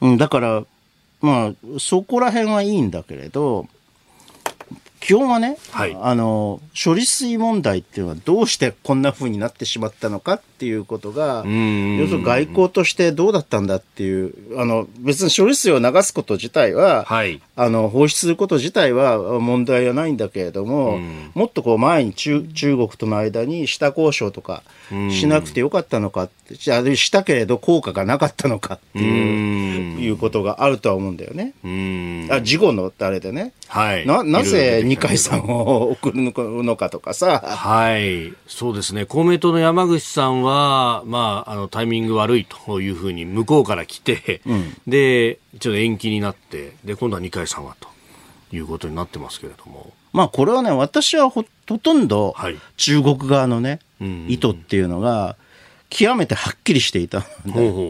[0.00, 0.64] うん、だから、
[1.20, 3.66] まあ、そこら辺はいいんだけれど、
[5.04, 20.98] 基本はね、はい、あの処理水問題っていうのはどうしてこんなふうになってしまったのかっっていうことが、要するに外交としてどうだったんだっていう、あの、別に処理水を流すこと自体は、はい、あの、放出すること自体は問題はないんだけれども、
[21.34, 24.62] もっとこう前に中中国との間に下交渉とか
[25.10, 31.54] しなくてよかったのかって、じゃあしたけれど効果がなかったのかっていう、いうことがあるとは思うんだよね。
[32.30, 33.52] あ、事後のあれでね。
[33.68, 34.06] はい。
[34.06, 37.40] な、なぜ二階さんを送るのかとかさ。
[37.44, 38.32] はい。
[38.46, 39.04] そうですね。
[39.04, 40.53] 公明党の山口さんは、
[41.06, 47.88] まあ、あの、タイミング悪いというふうに向こうから来て、うん、で、ちょっと延期になって、で、今度は二階さんはと
[48.54, 49.92] いうことになってますけれども。
[50.12, 52.34] まあ、これはね、私はほ、ほとんど、
[52.76, 55.36] 中国側のね、はい、意図っていうのが、
[55.90, 57.22] 極めてはっきりしていた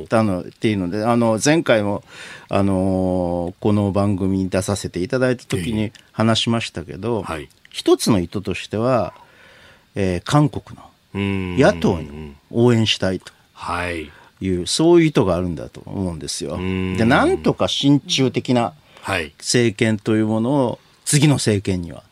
[0.08, 2.04] たのっていうので、あの、前回も、
[2.50, 9.14] あのこの番組に出させていただいた時に話しましたけど、はい、一つの意図としては、
[9.94, 13.32] えー、韓国の野党に応援したいと。
[13.52, 14.10] はい。
[14.40, 16.56] いう、そういう意図があるんだと思うんですよ。
[16.58, 18.74] で、なんとか親中的な
[19.38, 22.02] 政権というものを次の政権には、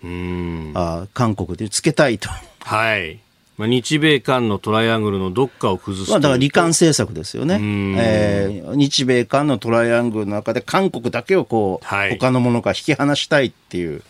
[0.75, 2.29] あ韓国でつけたいと。
[2.61, 3.19] はい。
[3.59, 7.61] まあ、日米韓のトライアングルのどっかを崩すまあ、だから離間政策ですよね、
[7.99, 14.03] えー、日米韓のトライアングルの中で韓国だけをこう、はい、他のものから引き離したいっていう、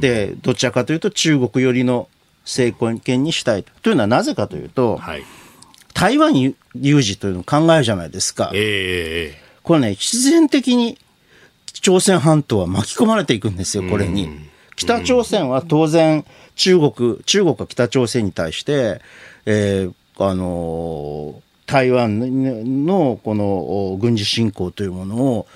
[0.00, 2.08] でどちらかというと中国寄りの
[2.44, 3.72] 政権にしたいと。
[3.82, 5.22] というのはなぜかというと、はい、
[5.94, 6.34] 台湾
[6.74, 8.50] 有事というのを考えるじゃないですか。
[8.54, 10.98] えー、これね、必然的に
[11.80, 14.28] 朝鮮半島は巻き込まれていくんですよ、これに。
[14.76, 16.24] 北朝鮮は当然、
[16.56, 19.00] 中国、中国は北朝鮮に対して、
[19.46, 25.46] えー、あの台湾のこの軍事侵攻というものを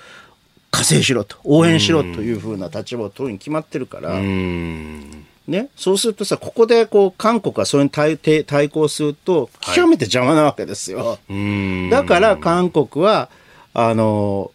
[0.71, 4.19] 加勢しろと、応援しろというふうな立場を取るに決まってるから、
[5.49, 11.19] ね、そうするとさ、ここでこう韓国がそれに対対抗すると、極めて邪魔なわけですよ。
[11.27, 13.29] はい、だから韓国は、
[13.73, 14.51] あの、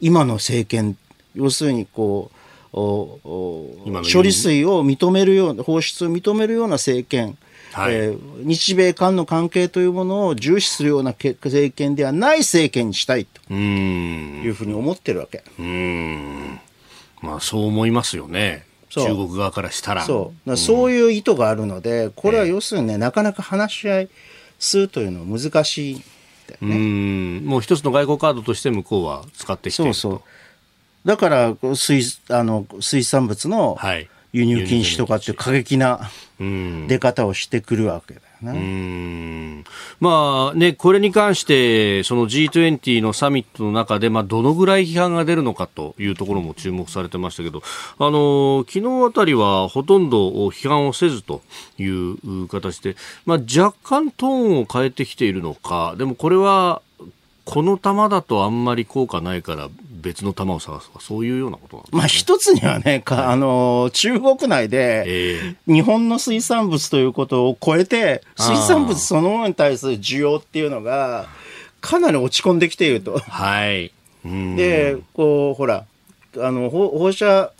[0.00, 0.96] 今の政権、
[1.34, 2.38] 要するにこう、
[2.72, 7.36] 処理水を認めるような、放出を認めるような政権、
[7.72, 15.44] はい、えー、日米韓の関係というものを重視するような政権ではない政権にしたいというふうに思ってるわけ。
[15.58, 16.60] うん。
[17.20, 18.67] まあ、そう思いますよね。
[18.88, 20.04] 中国側からしたら。
[20.04, 20.56] そう。
[20.56, 24.08] そういう意図があるので、これは要するにね、えー、なかなか話し合い
[24.58, 26.02] するというのは難しい、ね、
[26.62, 27.42] うん。
[27.44, 29.98] もう一つの外交カードとして向こうは使ってきていると。
[29.98, 30.22] そうそう。
[31.04, 33.78] だから水あの水産物の
[34.32, 39.64] 輸入禁止とかっていう過激な出方をしてくるわけだよね。
[40.00, 47.62] まあね、これに関して、その G20 のサミットの中で、まあ、どのぐらい批判が出るのかというところも注目されてましたけど、
[47.98, 51.42] あの昨日あたりはほとんど批判をせずと
[51.78, 52.96] いう形で、
[53.26, 56.82] まあ、若干トーンを変えてきているのか、でもこれは、
[57.48, 59.70] この球だとあんまり効果ないから
[60.02, 71.26] 別の球を探すとか、そういうようなことなんですまあ一つにはね、かあの、中国内で、日本の水産物ということを超えて、水産物そのものに対する需要っていうのが、
[71.80, 73.18] かなり落ち込んできていると。
[73.18, 73.92] はい。
[74.24, 75.86] で、こう、ほら、
[76.36, 77.50] あの、放射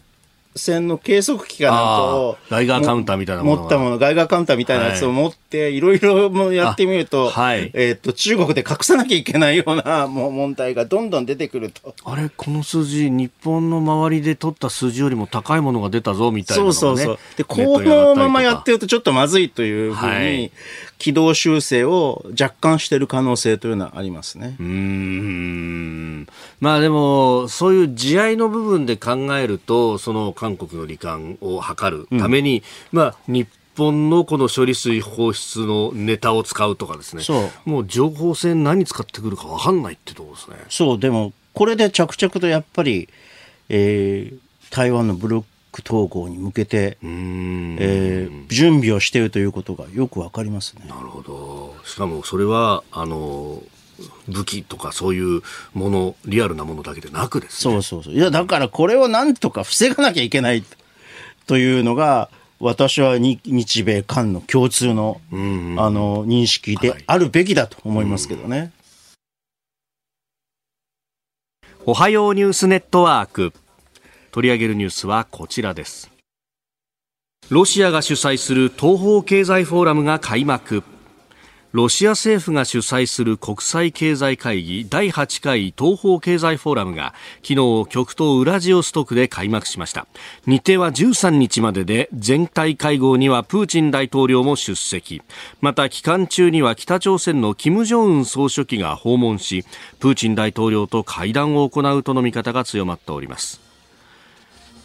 [0.59, 11.95] 線の計測器かなんかを、ガイガーカウンターみたいなもの持ったもの、ガイガーカウンターみたいなやつを持って、いろいろやってみると、はい、えっ、と、中国で隠さなきゃいけないようなもう問題がどんどん出てくると。
[12.05, 17.19] あれ、この数字、日本の周りで取った数字よりも高いものが出たぞ、みたいな、ね、そうそうそう。
[17.37, 20.51] で、このままやってるとちょっとまずいというふうに、はい
[20.99, 24.57] 軌道修正を若干している可能性というのはありますね。
[24.59, 26.27] うん
[26.61, 37.23] まあでも、そういう地合いの部分で考えると、その韓国の離韓を図るために、うん、まあ日本のこの処理水放出のネタを使うとかですね。
[37.65, 40.57] もう情報戦何使ってくるか分かんないってところですね。
[40.69, 43.09] そう、でもこれで着々とやっぱり、
[43.69, 50.85] えー、台湾のブロック統合に向けて、えー、準備をしているということがよくわかりますね。
[50.89, 51.75] なるほど。
[51.85, 53.63] しかもそれは、あの、
[54.29, 55.43] 武器とかそういう
[55.75, 57.75] もの、リアルなものだけでなくですね。
[57.75, 58.15] そうそうそう。
[58.15, 60.65] いや、だからこれをなんとか防がなきゃいけない
[61.47, 68.73] というのが、私は日米韓の共通の、あの、認識であるべきだと思いますけどね。
[71.87, 73.53] おはようニュースネットワーク。
[74.39, 76.13] 取り上げるニュースはこちらです。
[77.51, 80.85] ロシアが主催する東方経済フォーラムが開幕。
[81.73, 90.07] ロシア政府が主催する国際経済会議第8回東方経済フォーラムが昨日極東ウラジオストクで開幕しました。
[90.47, 95.21] 日程は13日までで全体会合にはプーチン大統領も出席。
[95.61, 99.65] また期間中には北朝鮮の金正恩総書記が訪問し
[99.99, 103.68] プーチン大統領と会談を行うとの見方が強まっております。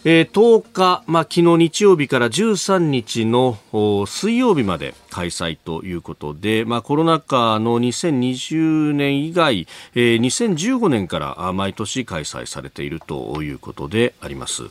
[0.06, 3.58] えー、10日、まあ、昨日日曜日から13日の
[4.06, 14.64] 水曜日まで開催ということで、まあ、コロナ禍の2020年以外、えー、2015年から毎年開催されているということであります。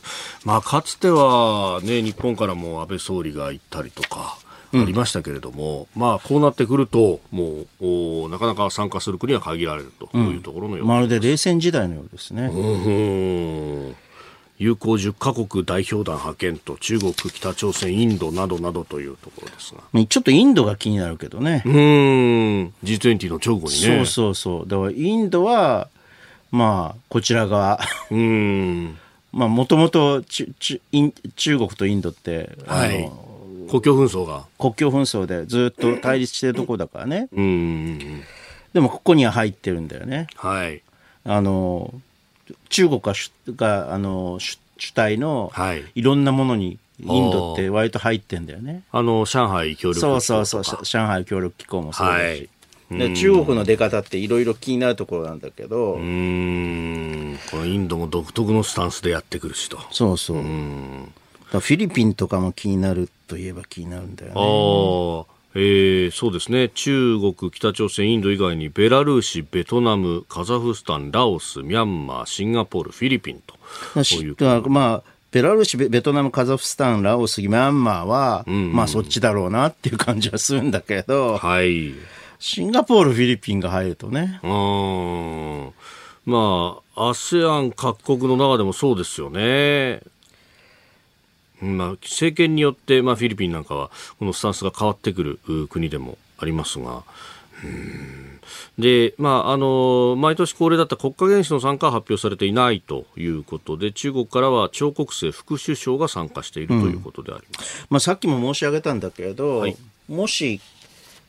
[0.45, 4.37] まあ、かつては、ね、日本からも安倍総理が行ったりとか、
[4.75, 12.43] ありましたけれども、うん、まあ、こうなってくると、もう、なかなか参加する国は限られるというところのよう、うん、まるで冷戦時代のようですね。
[12.43, 13.95] うん
[14.63, 20.05] 友好10カ国代表団派遣と中国、北朝鮮、インドなどなどというところですが。
[20.05, 21.63] ちょっとインドが気になるけどね。
[21.65, 21.73] うん。
[22.81, 23.97] G20 の直後にね。
[23.97, 24.67] そうそうそう。
[24.67, 25.89] だからインドは、
[26.49, 27.77] まあ、こちら側。
[28.09, 28.97] うん。
[29.33, 30.79] まあ、もともと中
[31.57, 33.11] 国とインドって、はい、
[33.69, 34.45] 国境紛争が。
[34.57, 37.27] 国境紛争でずっと対立してるとこだからね。
[37.33, 38.23] うん。
[38.71, 40.27] でも、ここには入ってるんだよね。
[40.35, 40.81] はい。
[41.25, 41.93] あの、
[42.69, 43.13] 中国が
[43.55, 45.51] があの主体の
[45.95, 46.01] い。
[46.01, 48.83] ろんなものにインドって割と入ってんだよね。
[48.91, 52.49] あの上海協力機構そうそうそう上海協力機構もそうだし、
[52.89, 55.95] はい、で中国の出方っていろいろ気になるところなんだけど。
[55.95, 57.39] うん。
[57.49, 59.79] このインドも独特のスタンスでやってくるしと。
[59.91, 60.37] そうそう。
[60.41, 65.32] フィリピンとかも気になるといえば気になるんだよね。
[65.55, 66.69] えー、そうですね。
[66.69, 73.55] 中国、北朝鮮、インド以外にベラルーシ、ベトナム、カザフスタン、ラオス、ミャンマー、シンガポール、フィリピンと。
[74.65, 78.55] うまあベラルーシ、ベトナム、カザフスタン、ラオス、ミャンマーは、うん。
[78.55, 81.93] うん、まあそっちだろうなっていう感じはするんだけど、はい、
[82.37, 84.39] シンガポール、フィリピンが入るとね。
[84.43, 85.73] うん。
[86.25, 90.01] まあ、ASEAN 各国の中でもそうですよね。
[91.63, 93.89] まあ、政権によって、まあ、フィリピンなんかは
[94.19, 95.39] このスタンスが変わってくる
[95.69, 97.03] 国でもありますが。
[98.77, 109.77] で、まあ、あの毎年恒例だった国家元首の参加は発表されていないということで中国からは張国政副首相が参加しているということであります、うん、まあ、さっきも申し上げたんだけれど、はい、
[110.09, 110.59] もし、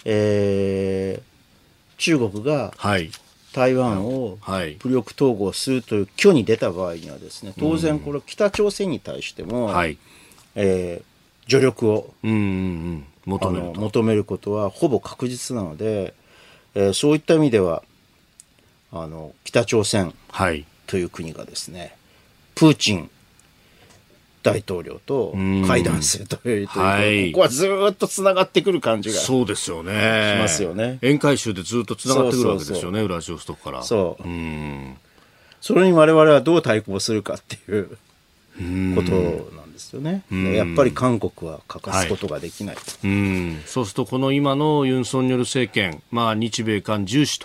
[0.04, 2.72] えー、中国が
[3.52, 4.38] 台湾を
[4.80, 9.98] 武力統合するという挙に出た場合にはですね当然これ北朝鮮に対しても、はい
[10.54, 13.06] えー、助力を、うんうんうん。
[13.26, 16.14] 求める求めることはほぼ確実なので、
[16.74, 17.82] えー、そういった意味では
[18.92, 20.14] あの北朝鮮
[20.86, 21.92] という国がですね、はい、
[22.54, 23.10] プーチン
[24.42, 25.34] 大統領と
[25.66, 30.34] 会談するという、はい、ここはずっとつながってくる感じがそうですよね。
[30.36, 30.98] しますよね。
[31.00, 33.82] 宴会集でずっとつながってくるわけですよねウラジオストクから。
[33.82, 34.22] そう。
[34.22, 34.96] うん。
[35.62, 37.88] それに我々はどう対抗するかっていう
[38.94, 39.12] こと
[39.56, 40.22] なんですよね。
[40.30, 43.62] やっぱり韓国は欠かすことができない、はい、うん。
[43.66, 47.40] そうするとこの今のユン・ソンニョル政権、まあ、日米韓重視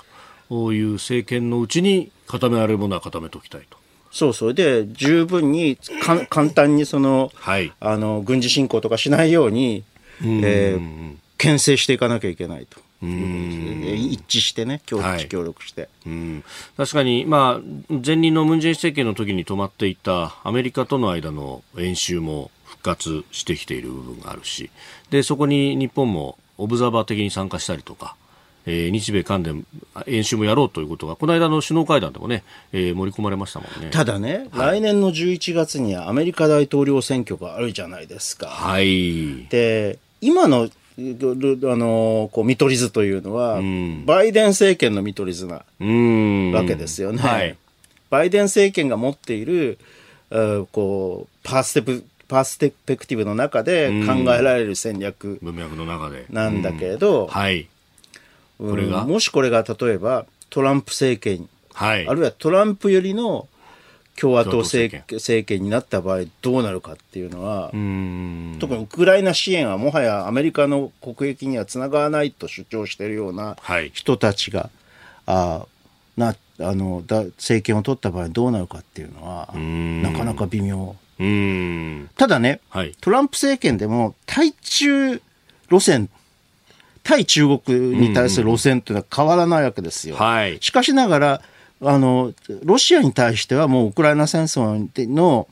[0.50, 3.78] という政権のうちに固められるものは固めておきたいと。
[4.12, 4.54] そうそう。
[4.54, 9.84] で十分にか簡単にその、はい、あの軍事侵攻とかしないように、
[10.24, 12.80] えー、牽制していかなきゃいけないと。
[13.02, 16.43] 一致してね協力,、協力して、うん、
[16.76, 24.70] 確かに、まあ、前任のムン・ジェイン政権の時に止まっていたアメリカとの間の演習も復活してきている部分があるし
[25.12, 28.16] でそこに日本もオブザーバー的に参加したりとか、
[28.66, 29.54] えー、日米韓で
[30.06, 32.43] 演習もやろうということがこの間の首脳会談でもね、
[32.74, 33.89] えー、盛り込まれましたもんね。
[33.91, 38.47] ただね、はい、来年の11月にはアメリカ大統領選挙があるじゃないですか。
[38.47, 40.70] はい、で今のあ
[41.00, 45.64] のこう見取り図というのは、うん、バイデン政権の見取り図なわ
[46.66, 47.20] けですよね。
[47.20, 47.56] はい、
[48.10, 49.78] バイデン政権が持っている
[50.72, 56.26] こうパーステプパーステペクティブの中で考えられる戦略文脈の中で。
[56.30, 57.68] なんだけれど、はい、
[58.60, 59.06] これが？
[59.06, 63.47] もしこれが例えばトランプ政権、はい、あるいはトランプよりの
[64.20, 67.70] 共和党政政権になった場合どうなるかっていうのは
[68.60, 73.56] 特にウクライナ支援はもはやアメリカの国益にはつながらないと主張しているような
[73.94, 74.70] 人たちが、はい、
[75.28, 75.66] あ
[76.18, 80.96] なあのだ政権を取った場合どうなるかっていうのはなかなか微妙。
[82.16, 85.22] ただね、はい、トランプ政権でも対中
[85.70, 86.10] 路線
[87.04, 90.16] 対中国に対する路線というのは変わらないわけですよ。
[90.16, 91.42] はい、しかしながら
[91.82, 95.48] あの、ロシアに対してはもうウクライナ戦争の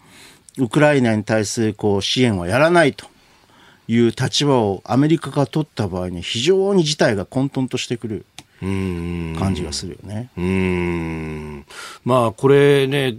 [0.58, 3.06] ウクライナに対するこう支援はやらないと
[3.88, 8.26] いう立場をアメリカが取った場合に非常に事態が混沌としてくる。
[8.60, 10.30] 感じがするよね。
[10.36, 11.66] うん
[12.04, 13.16] まあこれね、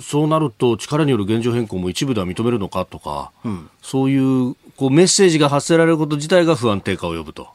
[0.00, 7.48] そうなると力による現状変更も一部では認めるのかとか、うん、そういうこうメッセージが発せられること自体が不安定化を呼ぶと。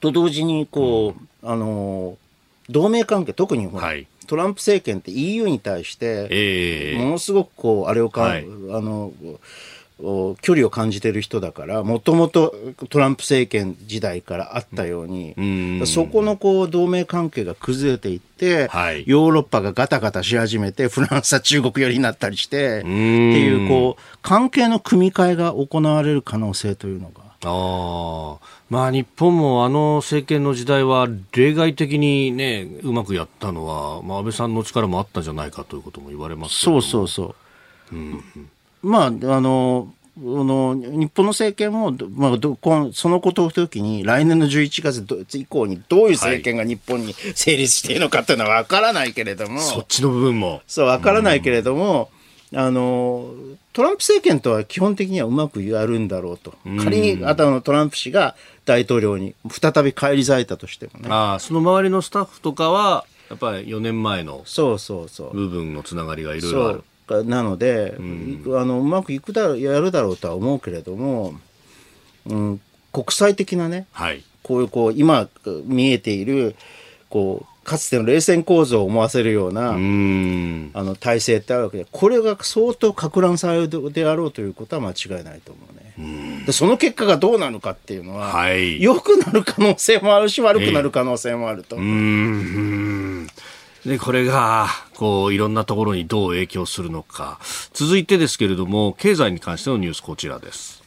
[0.00, 2.16] と同時にこう、うん、あの
[2.70, 9.12] 同盟関係特にはい、トランプ政権って EU に対して、えー、ものすごくこうあれをか、はい、あの
[10.40, 12.54] 距離を感じてる人だから、もともと
[12.90, 27.24] トランプ政権時代からあったように、うそこのこう同盟関係が崩れていって、はい、ヨーロッパがガタガタし始めて、フランスは中国寄りになったりして、っていうこう、関係の組み替えが行われる可能性というのが。
[27.42, 28.38] あ
[28.70, 37.34] まあ、日本もあの政権の時代は例外的に、ね、うまくやったのは、まあ、安倍さんの力もあったんじゃないかということも言われますそうそうそ
[37.92, 37.96] う。
[37.96, 38.24] うん
[38.82, 50.62] まあ、あの、の日本の政権も、まあ、どこそのことをときに、来年の11月以降にどういう政権が日本に成立しているのかというのは分からないけれども、はい、そっちの部分も。
[50.66, 52.10] そう、分からないけれども、
[52.52, 53.32] あの
[53.72, 58.34] トランプ政権とは基本的にはうまくやるんだろうと、仮にあのトランプ氏が
[58.64, 61.08] 大統領に再び返り咲いたとしてもね。
[61.10, 66.84] あその周りのスタッフとかは、やっぱり4年前の部分のつながりがいろいろある。
[67.24, 71.34] なので、うん、あのうまくいくだろうやるだろうとは思うけれども、
[72.26, 72.60] うん、
[72.92, 75.28] 国際的なね、はい、こういうこう今
[75.64, 76.54] 見えている
[77.08, 86.44] こうかつての冷戦構造を思わせるようなあの体制ってあるわけでこれが相当か乱されるであろうということは間違いないと思うね。
[86.46, 91.76] でその結果がどうなるかっていうのは、はい、良くなる可能性もあるし悪くなる可能性もあると。
[91.76, 93.28] えー
[93.84, 97.38] で、これが、こう、いろんなところにどう影響するのか。
[97.72, 100.79] 続いてですけれども、経済に関してのニュース、こちらです。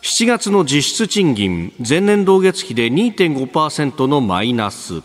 [0.00, 5.02] 7月の実質賃金、前年同月比で2.5%のマイナス。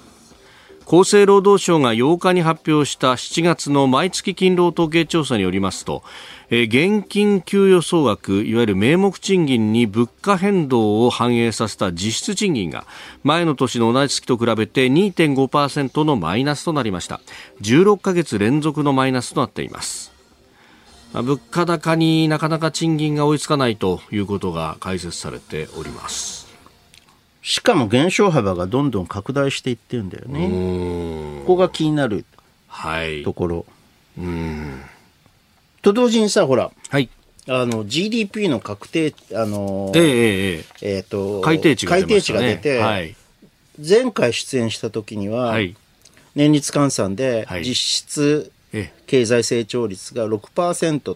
[0.85, 6.03] 厚生労働省が8日に発表した7月の毎月勤労統計調査によりますと、
[6.49, 12.85] え現金給与総額いわゆる名目賃金に物価変動を反映させた実質賃金が
[13.23, 17.21] 前の年の同じ月と比べて2.5%のマイナスとなりました
[17.61, 20.12] 16ヶ月連続のマイナスとなっています
[21.21, 26.47] 物価高になかなか賃金が追いつかないということが解説されております。
[27.43, 31.41] しかも減少幅がどんどん拡大していってるんだよね。
[31.41, 32.25] ここが気になる
[33.23, 34.81] ところ、はい、うん。
[35.81, 37.09] と同時にさ、ほら、はい。
[37.47, 43.15] あの、GDP の確定、あのー、ええええっ、と、改定値が出、ね、値が出て、はい、
[43.77, 45.75] 前回出演した時には、はい、
[46.35, 48.52] 年率換算で実質
[49.05, 51.15] 経済成長率が6%と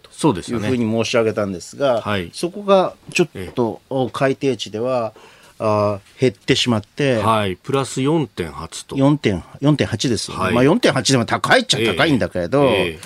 [0.51, 3.81] いうふうに申し上げたんですが、そ、ね、そこがちょっと
[4.13, 5.13] 改定値では、
[5.59, 8.95] あ減ってしまって、はい、プラス4.8と。
[8.95, 10.43] 4.8ですよね。
[10.43, 12.99] はい、まあ4.8でも高いっちゃ高いんだけど、ええ。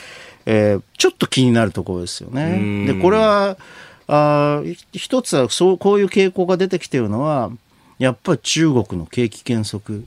[0.45, 0.75] ええ。
[0.75, 2.85] ー、ちょっと気になるところですよね。
[2.87, 3.57] で、これは、
[4.07, 7.51] あ一つはそう、こういう傾向が出てきているのは、
[7.99, 10.03] やっぱり中国の景気減速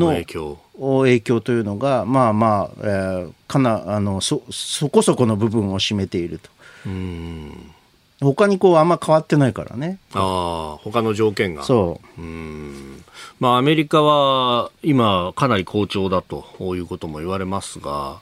[0.00, 6.50] の影響影響というのが、まあまあ、えー、かなあのそ、そこそこの部分を占めていると。
[6.86, 7.74] うん
[8.20, 9.98] 他にこうあんま変わってないからね。
[10.14, 11.64] ああ、他の条件が。
[11.64, 12.20] そう。
[12.20, 13.04] うん。
[13.40, 18.20] まあアメリカは今かなり好調だということも言われますが、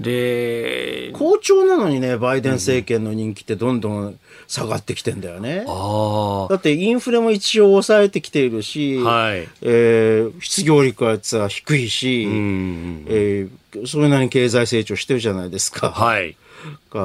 [0.00, 4.18] で、好調なのにね、バイデン政権の人気ってどんどん
[4.52, 5.64] 下がってきてんだよね。
[5.66, 15.90] うん、だってインフレも一応抑えてきているし、はい、えー、失業率は低いし、うん、えー、それなりに経済成長してるじゃないですか。
[15.90, 16.36] はい。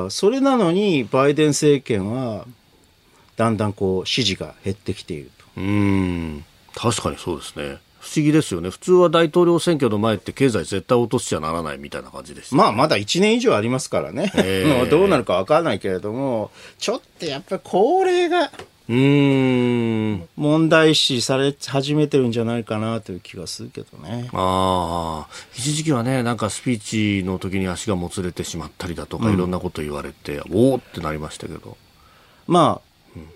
[0.10, 2.46] それなのに、バイデン政権は、
[3.38, 5.46] だんだんこう、支持が減ってきていると。
[5.56, 6.44] うん。
[6.76, 7.78] 確かにそうですね。
[8.08, 8.70] 不思議ですよね。
[8.70, 14.32] 普通は大統領選挙の前って経済絶対落としちゃならないみたいな感じです、ね、まあまだ1年以上ありますからね。
[14.36, 16.50] えー、 どうなるかわからないけれども、
[16.80, 18.50] ちょっとやっぱり高齢が、
[18.90, 20.30] うん。
[20.38, 24.30] 問題視され始めてるんじゃないかなという気がするけどね。
[24.32, 25.34] ああ。
[25.54, 31.76] 一時期はね、なんかスピーチの時に足がもつれてしまったりだとか、いろんなこと言われて、おおってなりましたけど。
[32.48, 32.87] まあ、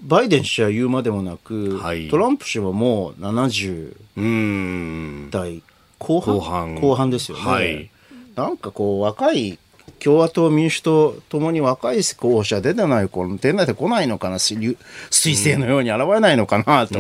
[0.02, 5.62] バイデン氏は言うまでもなく、はい、トランプ氏はもう70代
[6.00, 6.36] 後半？
[6.36, 6.76] 後半。
[6.76, 7.90] 後半ですよね、はい、
[8.36, 9.60] なんかこう若い
[10.04, 14.76] 共和党、民主党ともに若い候補者出てない子、出てこないのかな、彗
[15.12, 16.98] 星のように現れないのかなと。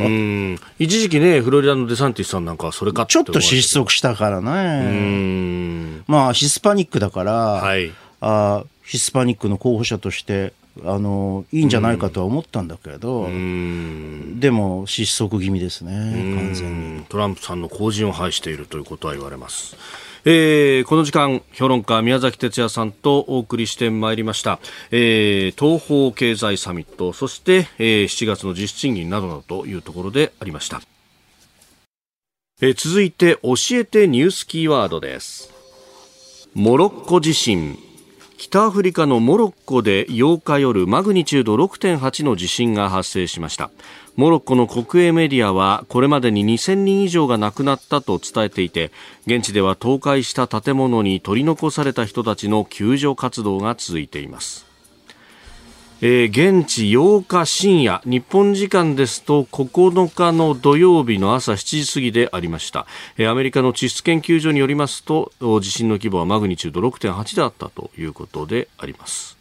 [0.77, 6.03] 一時期ね、フロリダのデサンティスさんなんかそれかちょっと失速したからね。
[6.05, 10.53] まあ、ヒスパニックだから、はい、あヒスパニックの候補者として
[10.85, 13.25] あのいいんじゃないかとは思ったんだけど、
[14.39, 15.91] でも失速気味ですね、
[16.35, 17.05] 完全に。
[17.05, 19.75] トランプさんの後陣を排しているということは言われます。
[20.23, 24.59] えー、この時間、評論家宮崎哲也さんとお送りしてまいりました、
[24.91, 30.81] えー、東方経済サミット、そして、えー、7月の実質賃金などなどというところでありました。
[32.61, 35.51] えー、続いて、教えてニュースキーワードです。
[36.53, 37.79] モロッコ地震。
[38.41, 43.69] 北アフリカのモロッコで8日夜マグニチュード6.8の地震が発生しました。
[44.15, 48.91] モロッコの国営メディアはこれまでに2000人以上が亡くなったと伝えていて
[49.27, 54.70] 現地では倒壊した建物に取り残された人たちの救助活動が続いています。
[56.03, 62.87] えー、現地8日深夜、日本時間ですと9日の土曜日の朝7時過ぎでありました。
[63.19, 65.31] えー、アメリカの地質研究所によりますと、
[65.61, 69.37] 地震の規模はマグニチュード6.8であったということであります。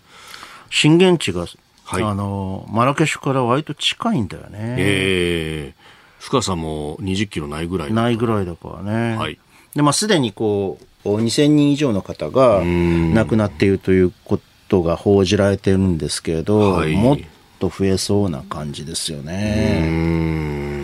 [0.69, 1.47] 震源地が
[1.85, 4.77] はい、あのマラケシュから割と近いんだよね。
[4.79, 9.17] えー、深さも20キロないぐらいないぐらいだからね。
[9.17, 9.39] はい、
[9.75, 14.49] で、まあ、すでにこう、2000人以上の方が亡くなっているということ
[14.83, 17.18] が報じられてるんですけれど、はい、もっ
[17.59, 20.81] と増えそうな感じですよね。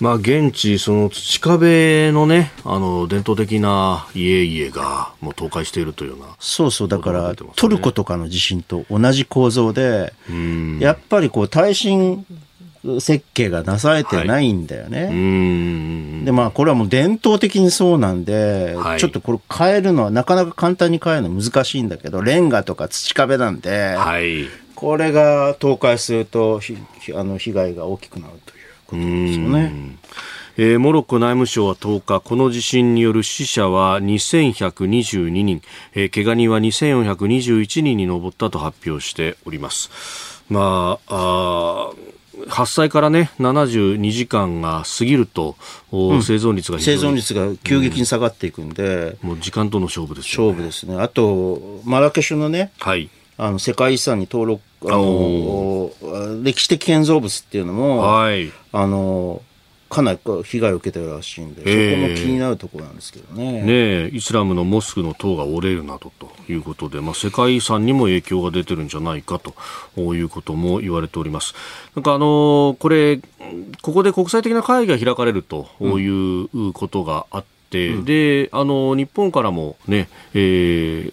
[0.00, 6.26] まあ、現地、その土壁のね、あの、伝統的な家々がもう倒壊しているというような。
[6.38, 10.14] そうそう、だから、トルコとかの地震と同じ構造で、
[10.80, 12.24] やっぱりこう、耐震
[13.00, 15.04] 設計がなされてないんだよね。
[15.04, 26.60] はい、で、まあ、これはもう伝統的にそうなんで、はい、ちょっとこれ変えるのはなかなか簡単に変えるのは難しいんだけど、レンガとか土壁なんで、はい、これが倒壊すると、
[27.14, 28.60] あの、被害が大きくなるという。
[28.90, 29.72] ことですよね。
[30.56, 35.62] えー、モロッコ内務省は10日、この地震による死者は2122人、
[35.94, 40.42] えー、怪我人は2421人に上ったと発表しております。
[40.50, 41.92] まあ、あ
[42.48, 45.56] 発災からね、72時間が過ぎると、
[45.92, 50.44] うん、生存率が生存率が急激に下がっていくんで、うん、もう時間との勝負ですね。
[50.44, 51.00] 勝負ですね。
[51.00, 55.90] あと、マラケシュのね、はい、あの世界遺産に登録あの
[56.42, 59.42] 歴史的建造物っていうのも、はい、あの
[59.90, 63.62] かなり被害を受けてるらしいんで、えー、そこも気になるところなんですけどね。
[63.62, 69.52] ねイスラムのモスクの塔が折れるなどということで、まあ、世界遺産にも影響が出てるんじゃないかと
[70.14, 71.54] いうことも言われております。
[71.96, 73.20] なんかあのこれ
[73.82, 81.10] ここで国際的な会議が開かれるということがあって、うん、であの日本からもね、え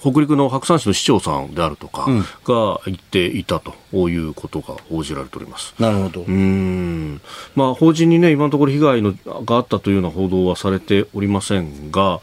[0.00, 2.06] 北陸の白山市の市長さんであるとか
[2.44, 3.74] が言っていたと
[4.08, 5.74] いうことが報じられております。
[5.78, 6.22] なるほど。
[6.22, 7.20] うん。
[7.54, 12.20] まあ、法人にね、今のところ被害のがあったというような報道はされておりませんが、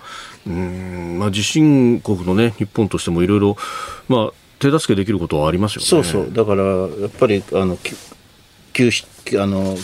[0.47, 3.57] うん、まあ、地震国のね、日本としてもいろいろ、
[4.07, 5.87] まあ、手助けできることはありますよね。
[5.87, 6.33] そうそう。
[6.33, 7.77] だから、やっぱり、あの、
[8.73, 8.91] 救
[9.41, 9.77] あの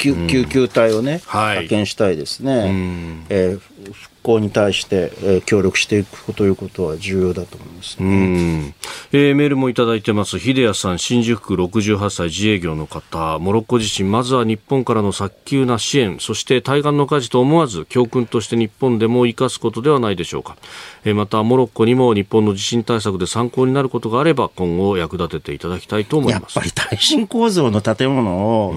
[0.00, 3.60] 救救急隊をね、はい、派遣したいですね、うん、えー、
[3.92, 8.74] 復興に対して、えー、協力していくということは重要だと思います、ね、うん。
[9.12, 10.38] えー、メールもいただいてます。
[10.38, 13.38] 秀谷さん新宿区68歳自営業の方。
[13.38, 16.18] モロッコ地震まずは日本からの早急な支援。
[16.20, 20.56] そして対岸の火事と思わず教訓として日本でも生かすことではないでしょうか、
[21.04, 26.56] えー、またモロッコにも日本の地震対策で参考になることがあれば今後役立てていただきたいと思います。
[26.58, 28.74] やっぱり耐震構造の建物を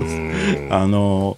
[0.71, 1.37] あの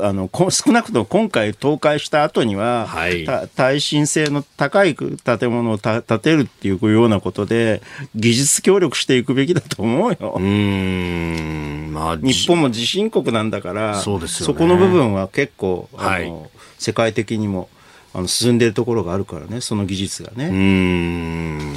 [0.00, 3.26] あの少なくとも今回倒壊した後には、はい、
[3.56, 5.18] 耐震性の高い建
[5.50, 7.82] 物を建てるっていうようなことで
[8.14, 10.36] 技術協力していくべきだと思うよ。
[10.38, 14.26] うんまあ、日本も地震国なんだからそ、ね,、
[14.58, 17.68] この部分は結構あの、はい、世界的にも。
[18.14, 20.48] あの進んでいるところがあるからね、その技術がね。
[20.48, 21.74] うん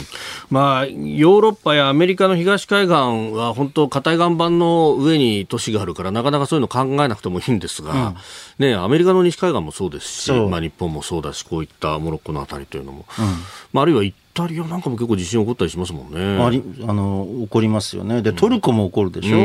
[0.49, 8.15] まあ、ヨーロッパやアメリカの東海岸は本当、硬い岩盤の上に都市があるから、なかなかそういうの考えなくてもいいんですが、
[8.59, 13.25] うん、ね、アメリカの西海岸もそうですし、まあ、日本もそうだし、こういったモロッコのあたりというのも、うん、
[13.73, 16.43] まあ、あるいはイタリアなんかも結構地震起こったりしますもんね。
[16.43, 18.21] ありあの起こりますよね。
[18.21, 19.41] で、トルコも起こるでしょ、う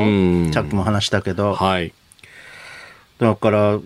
[0.48, 1.54] ん、さっきも話したけど。
[1.54, 1.92] はい、
[3.20, 3.78] だから、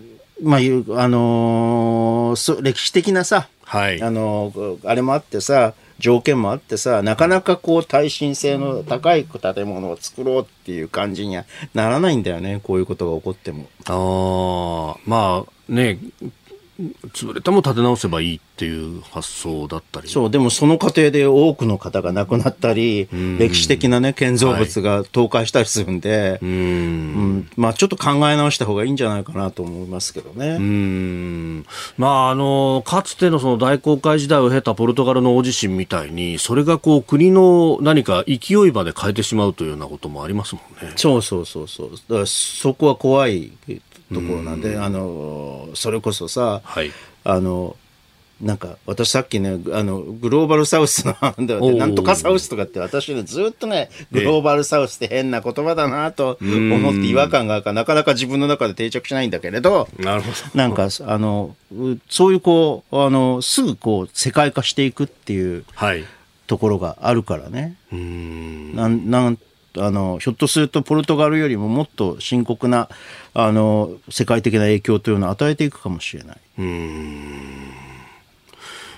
[0.42, 13.66] まあ、あのー、歴史的なさ、はい、あのー、あれもあってさ、条件もあってさ、なかなかこう耐震性の高い建物を作ろうっていう感じにはならないんだよね、こういうことが起こっても。
[13.86, 15.98] ああ、まあね、
[17.12, 20.08] 潰れても立て直せばいいっていう発想だったり。
[20.08, 23.08] そうでもその過程で多くの方が亡くなったり、
[23.38, 27.50] 歴史的な、ね、建造物が倒壊したりするんで、はい、うん。
[27.56, 30.56] まあ、ちょっと考え直した方がいいんじゃないかなと思いますけどね。
[30.56, 31.66] うん。
[31.96, 40.92] まあ、あのかつてのその大航海時代を経たポルトガルの大地震みたいにそれがこう国の何か勢いまで変えてしまうというようなこともありますもんね。
[40.96, 41.90] そうそうそうそう。
[41.92, 43.52] だからそこは怖い
[44.12, 46.90] ところなんで、あのそれこそさ、はい、
[47.24, 47.76] あの
[48.40, 51.14] なんか私さっきねあのグローバルサウスの
[51.76, 60.36] なんとかサウスとかって私ねずっとねグローバルサウスって変な言葉だなと思って違和感があるからなかなか自分の中で定着しないんだけれどなるほど。
[60.54, 61.56] なんかあの
[62.08, 65.64] そういうこうあのすぐこう世界化していくっていう
[66.46, 67.76] ところがあるからね。
[67.90, 68.00] はい、
[68.76, 69.38] なんなん
[69.78, 72.88] あのひょっとするとポルトガルよりももっと深刻な
[73.32, 76.36] あの世界的な影響というのを与えていくかもしれない。
[76.58, 77.84] うん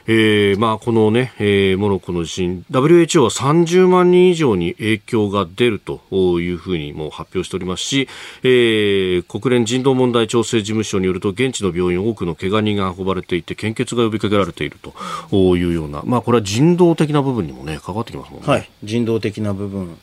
[0.09, 6.01] えーまあ、このね、えー、モロッコの地震 WHO は30万人以上に影響が出ると
[6.41, 8.09] いうふうにも発表しておりますし、
[8.45, 18.47] えー、国連人道問題調整事務所によると現地の病院多くの怪我人が運ばれていて献血が呼びかけられているというような、まあ、これは人道的な部分にもね関わってきますもんね。
[18.47, 19.99] はい、人道的な部分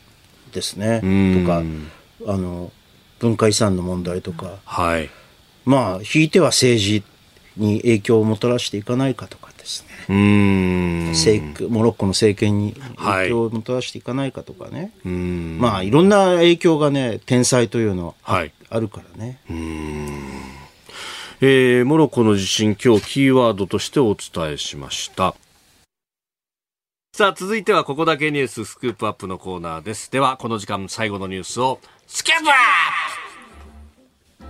[0.54, 1.00] ですね。
[1.42, 1.62] とか
[2.26, 2.72] あの
[3.18, 5.10] 文化遺産の問題とか、はい、
[5.64, 7.02] まあ引いては政治
[7.56, 9.88] に影響をもたらしていかないかとかですね。
[10.08, 11.12] うん。
[11.70, 19.40] モロッコの政権に影響をもたらしていかないかとかね、はい、まあいろんな影響がね天災というのはあるからね。
[21.40, 25.34] えー、モロッコの地震今日キーワードとしてお伝えしました
[27.16, 30.10] さあ続いてはここだけニューススクープアップのコーナーです。
[30.10, 32.52] ではこの時間最後のニュースをスキャップア
[34.42, 34.48] ッ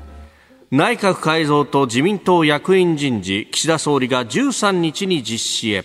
[0.70, 0.74] プ!
[0.74, 5.84] 内閣改造と自民党役員人事岸田総理が13日に実施へ。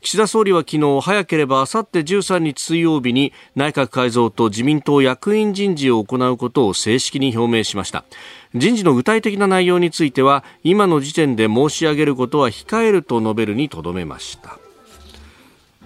[0.00, 8.06] 岸田総理は昨日早ければあさって13日水曜日に内閣改造と自民党役員人事を行うことを正式に表明しました。
[8.54, 14.59] 人事の具体的な内容については今の時点で申し上げることは控えると述べるにとどめました。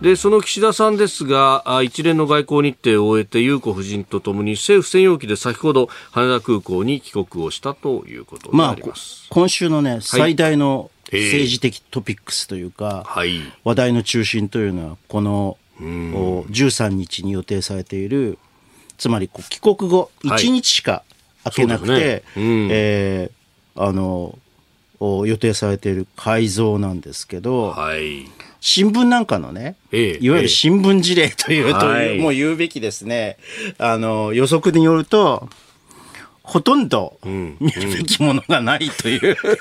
[0.05, 18.39] でその岸田さんですが一連の外交日程を終えて裕子夫人とともに政府専用機で先ほど羽田空港に帰国をしたということになります、まあ、今週のね、最大の政治的トピックスというか、はい、話題の中心というのはこの13日に予定されている
[18.99, 21.03] つまり帰国後1日しか
[21.45, 22.23] 空けなくて、はいね。
[22.37, 24.39] うん、えー、あの
[25.01, 28.27] 予定されている改造なんですけど、はい、
[28.67, 33.37] 新聞なんかのね、ええ、いわゆる新聞事例という、え、という、もう言うべきですね、
[33.77, 35.51] あの、予測によると、
[36.43, 39.51] ほとんど見るべきものがないという、うん。
[39.51, 39.59] うん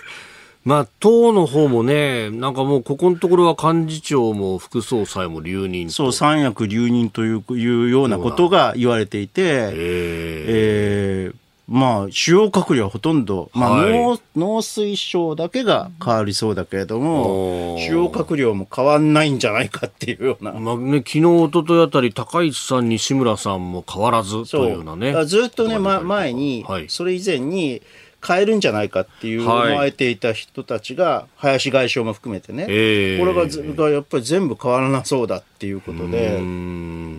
[0.64, 9.42] まあ、党の方もね、なんかもうここのところは幹事長も副総裁も留任そう、三役留任といういうようなことが言われていて、
[9.74, 11.36] えー、
[11.74, 20.52] まあ、主要閣僚はほとんど、まあ、はい、農農水省だけが変わりそうだけれども、主要閣僚も変わんないんじゃないかっていうような。
[20.52, 25.26] まあね、昨日、一昨日あたり、高市さん、西村さんも変わらずというようなね。
[25.26, 27.82] ずっとね、ま、前に、それ以前に、
[28.26, 36.40] 変えるんじゃないかっていう思われていた人たちが、林外相も含めてね、えー、これががやっぱり全部変わらなそうだっていうことで、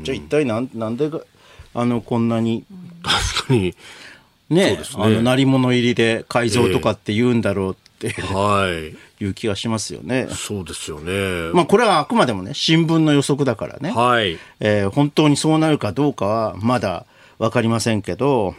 [0.03, 1.11] じゃあ一体なんなんで
[1.75, 2.65] あのこんなに。
[3.05, 3.75] 確かに
[4.51, 8.97] ね、ね、あの、鳴り物入りで改造とかって言うんだろうって、えー、はい。
[9.21, 10.27] いう気がしますよね。
[10.31, 11.51] そうですよね。
[11.53, 13.91] まあ、これはあくまでもね、新聞の予測だからね。
[13.91, 14.39] はい。
[14.61, 17.07] えー、本当にそうなるかどうかは、まだ、
[17.39, 18.55] わかりませんけど、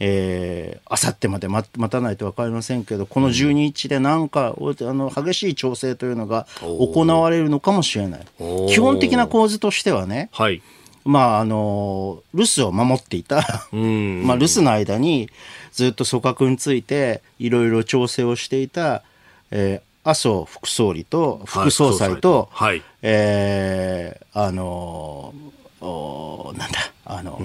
[0.00, 8.20] えー、あさってまで待たないと分かりませんけど、この12日でなんか、あの激しい調整というのが行われるのかもしれない。
[8.68, 10.62] 基本的な構図としてはね、はい、
[11.04, 13.36] まあ、あの、留守を守っていた
[13.72, 15.28] まあ、留守の間に
[15.72, 19.02] ずっと組閣についていろいろ調整をしていた、
[19.50, 25.34] えー、麻生副総理と副総裁と、はい、えー、あの
[25.80, 27.40] おなんだ、あの、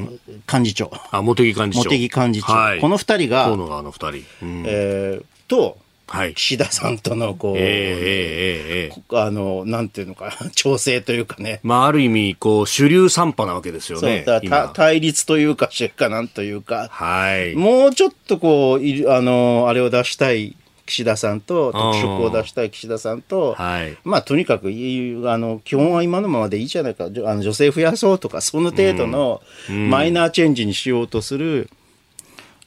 [0.51, 0.91] 幹事長。
[1.11, 1.89] あ、茂木幹事長。
[1.89, 2.53] 茂木幹事長。
[2.53, 4.23] はい、この二人が、河野側の二人。
[4.43, 5.75] うん、えー、と、はい、
[6.07, 14.25] 岸田さんとのこう、えーえーえー、あのなんていうのか 調整というかね、まあ、ある意味こう主流散派なわけですよね
[14.73, 20.55] 対立というかしかなんというか、はい、もうちょっとこうあのあれを出したい
[20.87, 27.05] 岸田さんと特色を出したい岸田さんと、はい、まあとにかくあの基本は今のままでいいじゃないか。
[27.05, 31.69] あの女性増やそうとかその程度のマイナーチェンジにしようとする、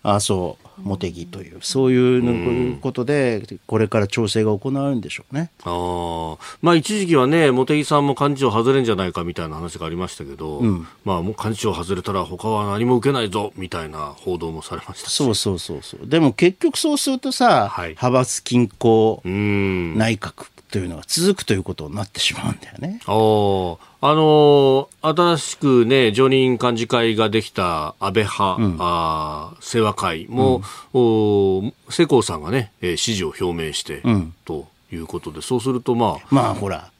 [0.05, 5.51] うん、あそう茂木という、そういうことで、これから調整が行われるんでしょうね。
[5.65, 16.07] あまあ、一時期はね、茂木さんも幹事長外れんじゃないかみたいな話がありましたけど、うん、まあ、もう幹事長外れたら他は何も受けないぞみたいな報道もされましたそうそうそうそう。
[16.07, 23.01] でも結局そうするとさ、はい、派閥均衡内閣というのが続くということになってしまうんだよね。
[23.07, 23.77] あ
[24.15, 30.63] の新しくね、常任幹事会ができた安倍派、うん、あ清和会も、
[30.95, 36.27] うん、お世耕さんがね、えー、支持を表明して、うん、ということで、そうするとまあ。
[36.31, 36.91] まあほら、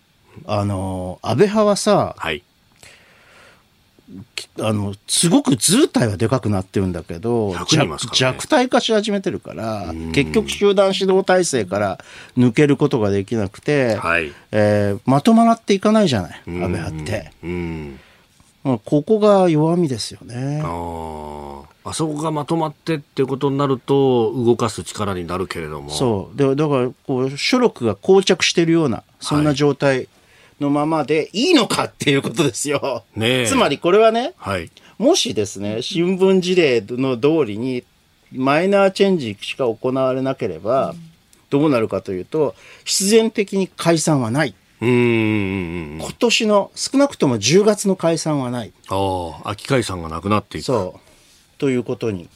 [0.47, 2.43] あの安倍派はさ、はい、
[4.61, 7.61] あのすごく図体はでかくなってるんだけど、ね、
[8.13, 11.99] 弱体化し始めてるから結局集団指導体制から
[12.37, 14.33] 抜けることができなくて、はい。
[14.53, 17.31] えー、まとまっていかないじゃない安倍派って。
[18.63, 20.61] まあ、ここが弱みですよね。
[21.83, 25.91] あそこがまとまってっていうことになると動かす力になるけれども。
[25.91, 26.37] そう。
[26.37, 30.09] でだからこう諸力が膠着しているようなそんな状態
[30.61, 33.05] のままでいいのかっていうことですよ。
[33.17, 37.85] ねつまりこれはね、はい、もしですね、新聞事例の通りに
[38.33, 40.95] マイナーチェンジしか行われなければ、
[41.49, 42.55] どうなるかというと、
[42.85, 44.55] 必然的に解散はない。
[44.83, 48.73] うん今年の少なくとも10月の解散はない。
[48.89, 50.65] ああ、秋解散がなくなっていく。
[50.65, 51.59] そう。
[51.59, 52.29] ということに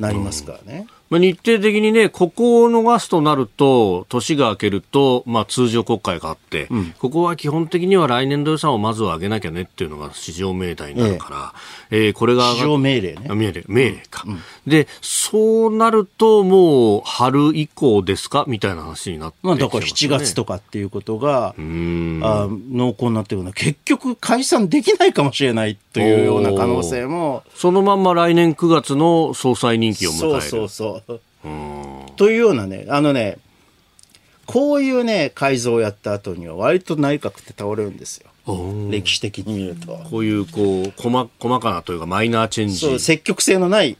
[0.00, 0.86] なりますからね。
[1.12, 11.54] まあ、日程的にね、ここを逃すとなると、年が明けると、まあ、通常国会があって、うん、ここは基本的には来年度予算をまずは上げなきゃねっていうのが市場命題になるから、
[11.90, 12.54] えええー、これが。
[12.54, 13.28] 市場命令ね。
[13.28, 18.46] 命令、命令か、うん、で、そうなると、もう、春以降ですか？
[18.48, 27.42] みたいな話になって、ね、まあ、だから7月とかっていうことが、あ濃厚になってるのは、結局解散できないかもしれないというような可能性も。
[27.54, 30.20] そのまんま来年9月の総裁任期を迎える。
[30.20, 31.01] そうそうそう。
[32.16, 33.38] というようなね、あのね、
[34.46, 38.30] こういうね、改造をやった後には割と内閣って倒れるんですよ。
[38.90, 39.98] 歴史的に見ると。
[40.10, 42.76] こういう、こう、細細かなというかマイナーチェンジ。
[42.76, 43.96] そう、積極性のない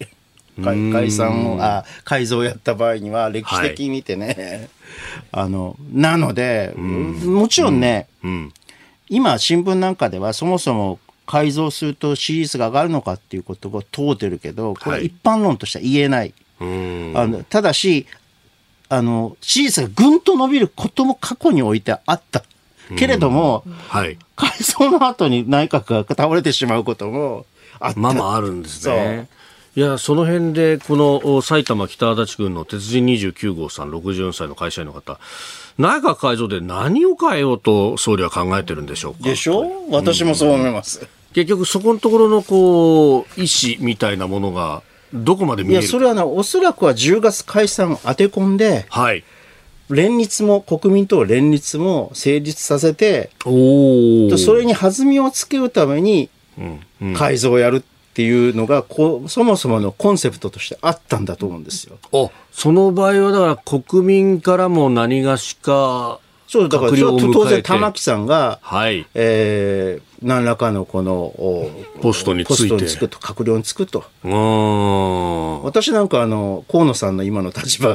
[0.61, 4.69] 解散を、あ、改造をやった場合には歴史的に見てね、
[5.31, 8.31] はい、あの、なので、もちろんね、うん。
[8.31, 8.53] うん、
[9.09, 16.35] 今新聞なんかではそもそも改造すると支持率が上がるのかっていうことが問うてるけど、これ一般論としては言えない。
[17.15, 18.07] あのただし
[18.89, 22.45] あの支持率がぐんと伸びることも過去においてあった
[22.97, 27.47] けれども、はい、改装の後に内閣が倒れてしまうことも
[27.81, 28.01] あった。
[28.01, 29.29] まあまああるんですね。
[29.75, 35.19] いや、その辺で、この埼玉北足立郡の鉄人29号さん、64歳の会社員の方、
[35.79, 39.21] 内閣改造で何を変えようと総理は考えてるんでしょうか？
[39.23, 39.87] でしょ？
[39.91, 41.01] 私もそう思います。
[41.01, 44.83] うん、結局、そこのところの、こう、意思みたいなものが、
[45.13, 45.81] どこまで見える？
[45.81, 49.25] いや、それはな、おそらくは10月解散当て込んで、はい。
[49.91, 56.31] 連立も、国民党連立も成立させて、おそれに弾みをつけるために、
[57.15, 57.83] 改造をやるっ
[58.15, 61.99] ていうのがこう、そもそものコンセプトとしてあったんだと思うんですよ。
[62.13, 66.21] あその場合は、だから国民からも何がしか、
[66.53, 69.07] そう、だから当然玉木さんが、はい。
[69.15, 71.33] えー、何らかのこの
[72.03, 72.85] ポストについて。
[72.85, 74.05] つくと閣僚につくと。
[75.65, 77.95] 私なんかあの河野さんの今の立場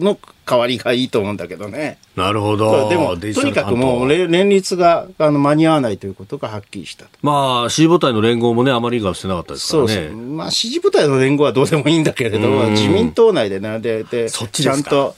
[0.00, 1.98] の代わりがいいと思うんだけどね。
[2.16, 2.88] なるほど。
[2.88, 9.94] でもとにかくもう連立があの間に合わないということがはっきりしたまあ支持母体の連合もねあまりがしてなかったですからね。
[9.94, 10.16] そうそう。
[10.16, 15.14] まあ支持母体の連合はどうでもいいんだけれど自民党内でねででちゃんと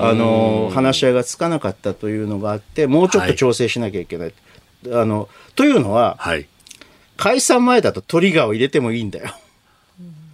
[0.00, 4.34] あの話し合いがつかなかったというのがあってもうちょっと調整しなきゃいけない、はい
[4.86, 6.46] あの、というのは、はい、
[7.16, 9.34] 解散前だとトリガーを入れてもいいんだよ。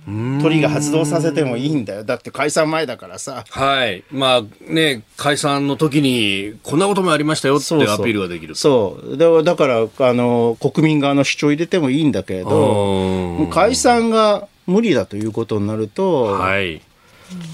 [0.07, 2.05] トリガー発動させてもいいんだよ。
[2.05, 3.43] だって解散前だからさ。
[3.49, 4.05] はい。
[4.11, 8.55] まあね、解散の時に、こんなこともありましたよってアピールができる。
[8.55, 16.83] そうだだから、あの、国民側の主張入れてもいいんだけれど、解散が無理だということになると、はい。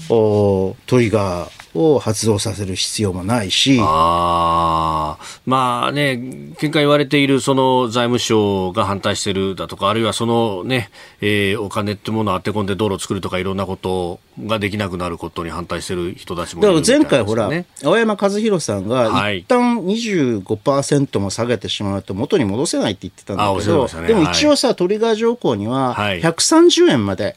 [0.09, 3.79] おトリガー、を発動させる必要もないし。
[3.81, 10.89] あまあね、見解言われているその財務省が反対してるだとか、あるいはそのね、
[11.21, 17.49] えー、お金ってものを当て込んで道路を作るとかいろんなことができなくなることに反対してる人たちもいる、ね、だから前回ほら、
[17.83, 27.35] 青山和弘さんが一旦25%も下げてしまうと元に戻せないって言ってたんだけど、ね、でも一応さ、トリガー条項には130円まで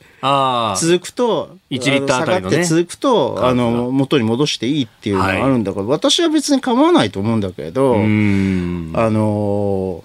[0.77, 10.05] 続くと、1リッターあたりの、ね、続くと、あの、元に戻していいっていうのがあるんだから、はい、私は別に構わないと思うんだけど、あの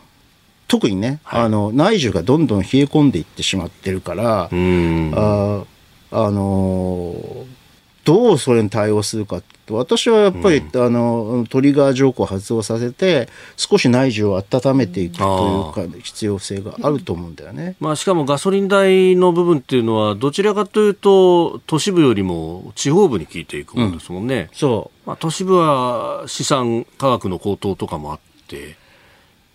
[0.68, 4.50] 特にね、はい、あの内需がどんどん冷え込んでいってしまってるから、あ
[6.12, 7.16] あの
[8.10, 28.76] どうそれに対応するか私はやっぱり、うん、あのトリガー条項を発動させて少し内需を温めていくというか必要性があると思うんだよね、まあ、しかもガソリン代の部分っていうのはどちらかというと都市部よりも地方部に効いていくものですもんね、うん、そう、まあ、都市部は資産価格の高騰とかもあって、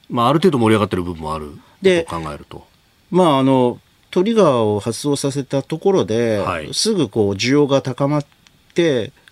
[0.08, 1.50] まあ、ある程度盛り上がってる部分もある
[1.82, 2.64] と考えると。
[3.10, 3.80] まああの
[4.10, 8.43] トリガーを発動させたところで、はい、すぐこう需要が高まって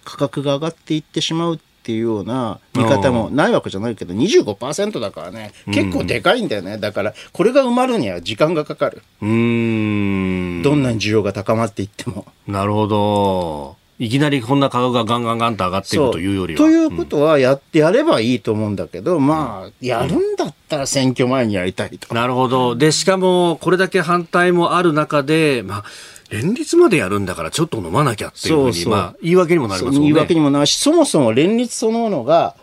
[0.05, 5.53] 価格が上がっていってしまうっていうような見方もないわけじゃないけど25%だからね。
[5.67, 9.03] 結構でかいんだよね、だからこれが埋まるには時間がかかる。
[9.21, 10.63] うん。
[10.63, 12.27] どんなに需要が高まっていっても。
[12.47, 13.77] なるほど。
[13.99, 16.59] いきなりこんな価格がガンガンガンと上がっていくというよりは。
[16.59, 22.13] ということはやってやればいいと思うんだけど、うん、まあ、やるんだったら選挙前にやりたいと。
[22.15, 22.75] なるほど。
[22.75, 25.85] で、しかも、これだけ反対もある中で、まあ、
[26.33, 30.01] 連立までやるんだからちょっと飲まなきゃっていうふうに、そうそうまあ、言い訳にもなりますもんね。
[30.01, 32.55] 言い訳にもなるし、そもそも連立そのものが、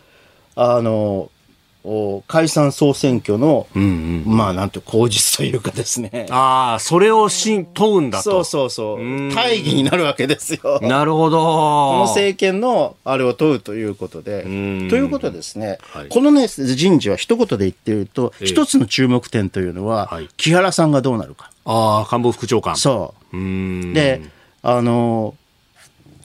[0.56, 1.30] あの、
[2.28, 6.28] 解散総選挙の、うんうん、まあなんて口実というかですね。
[6.30, 8.24] ああ、それをし問うんだと。
[8.24, 9.34] そうそうそう。
[9.34, 10.80] 大義になるわけですよ。
[10.82, 11.38] なるほど。
[11.38, 11.44] こ
[12.00, 14.44] の政権のあれを問うということで。
[14.44, 21.50] ということですね、はい、このね、人事は一言で言ってると、え一つの注目点というのは、はい、木原さんがどうなるか。
[21.64, 22.76] ああ、官房副長官。
[22.76, 23.19] そう。
[23.34, 24.22] うで、
[24.62, 25.36] あの、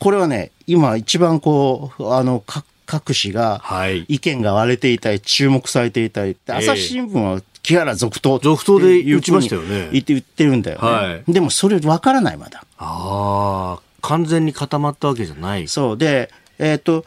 [0.00, 2.42] これはね、今一番こう、あの、
[2.86, 3.62] 各紙が
[4.08, 9.88] 意見が割れていたり、注目されていたり、朝日新聞は木原続投続投で言ってましたよね。
[9.92, 10.86] 言って言ってるんだよね。
[10.86, 12.64] はい、でもそれ分からないまだ。
[12.78, 15.66] ああ、完全に固まったわけじゃない。
[15.68, 15.98] そう。
[15.98, 17.06] で、えっ、ー、と、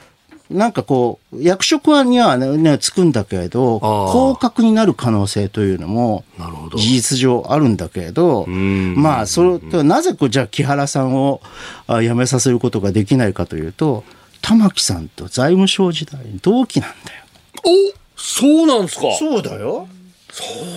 [0.50, 6.24] なんかこう、役職はにはね、つくんだけれど、降格になる可能性というのも、
[6.76, 11.42] 事実上あるんだけれど、まあ、それ、なぜこう、じゃあ木原さんを
[11.88, 14.04] 辞めさせることができないかというと、
[14.42, 17.26] 玉木さんと財務省時代同期なんだよ。
[17.66, 19.88] おそうなんですかそうだよ。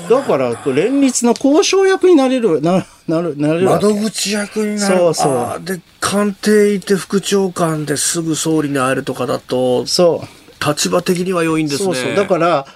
[0.09, 4.97] だから連立の交渉役になれるななるなれる窓口役になる。
[4.97, 5.65] そうそう。
[5.65, 10.65] で官邸行って副長官ですぐ総理に会えるとかだとそう。
[10.65, 11.85] 立場的には良いんですね。
[11.85, 12.15] そうそう。
[12.15, 12.67] だから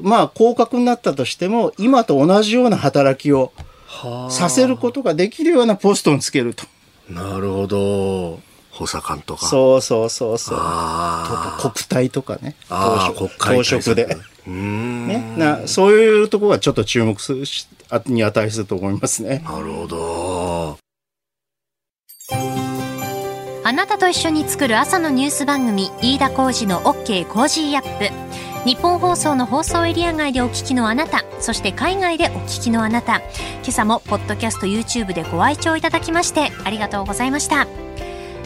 [0.00, 3.52] まあ降格になったとしても今と同じような働きを
[4.30, 6.64] させることができるようなポストにつけると。
[7.08, 8.40] なるほど
[8.72, 9.46] 補佐官とか。
[9.46, 10.58] そうそうそうそう。
[11.60, 12.56] 国体とかね。
[12.68, 14.16] 当職で。
[14.46, 17.44] ね、なそういうところがちょっと注目する
[18.06, 19.40] に値すると思いますね。
[19.44, 20.78] なるほど。
[23.64, 37.66] あなたと一緒に作る朝のニュース番組飯田浩司の OK Cozy up ニッポン放送の放送エリア外でお聞きのあなたそして海外でお聞きのあなた今朝もポッドキャスト YouTube でご愛聴いただきましてありがとうございました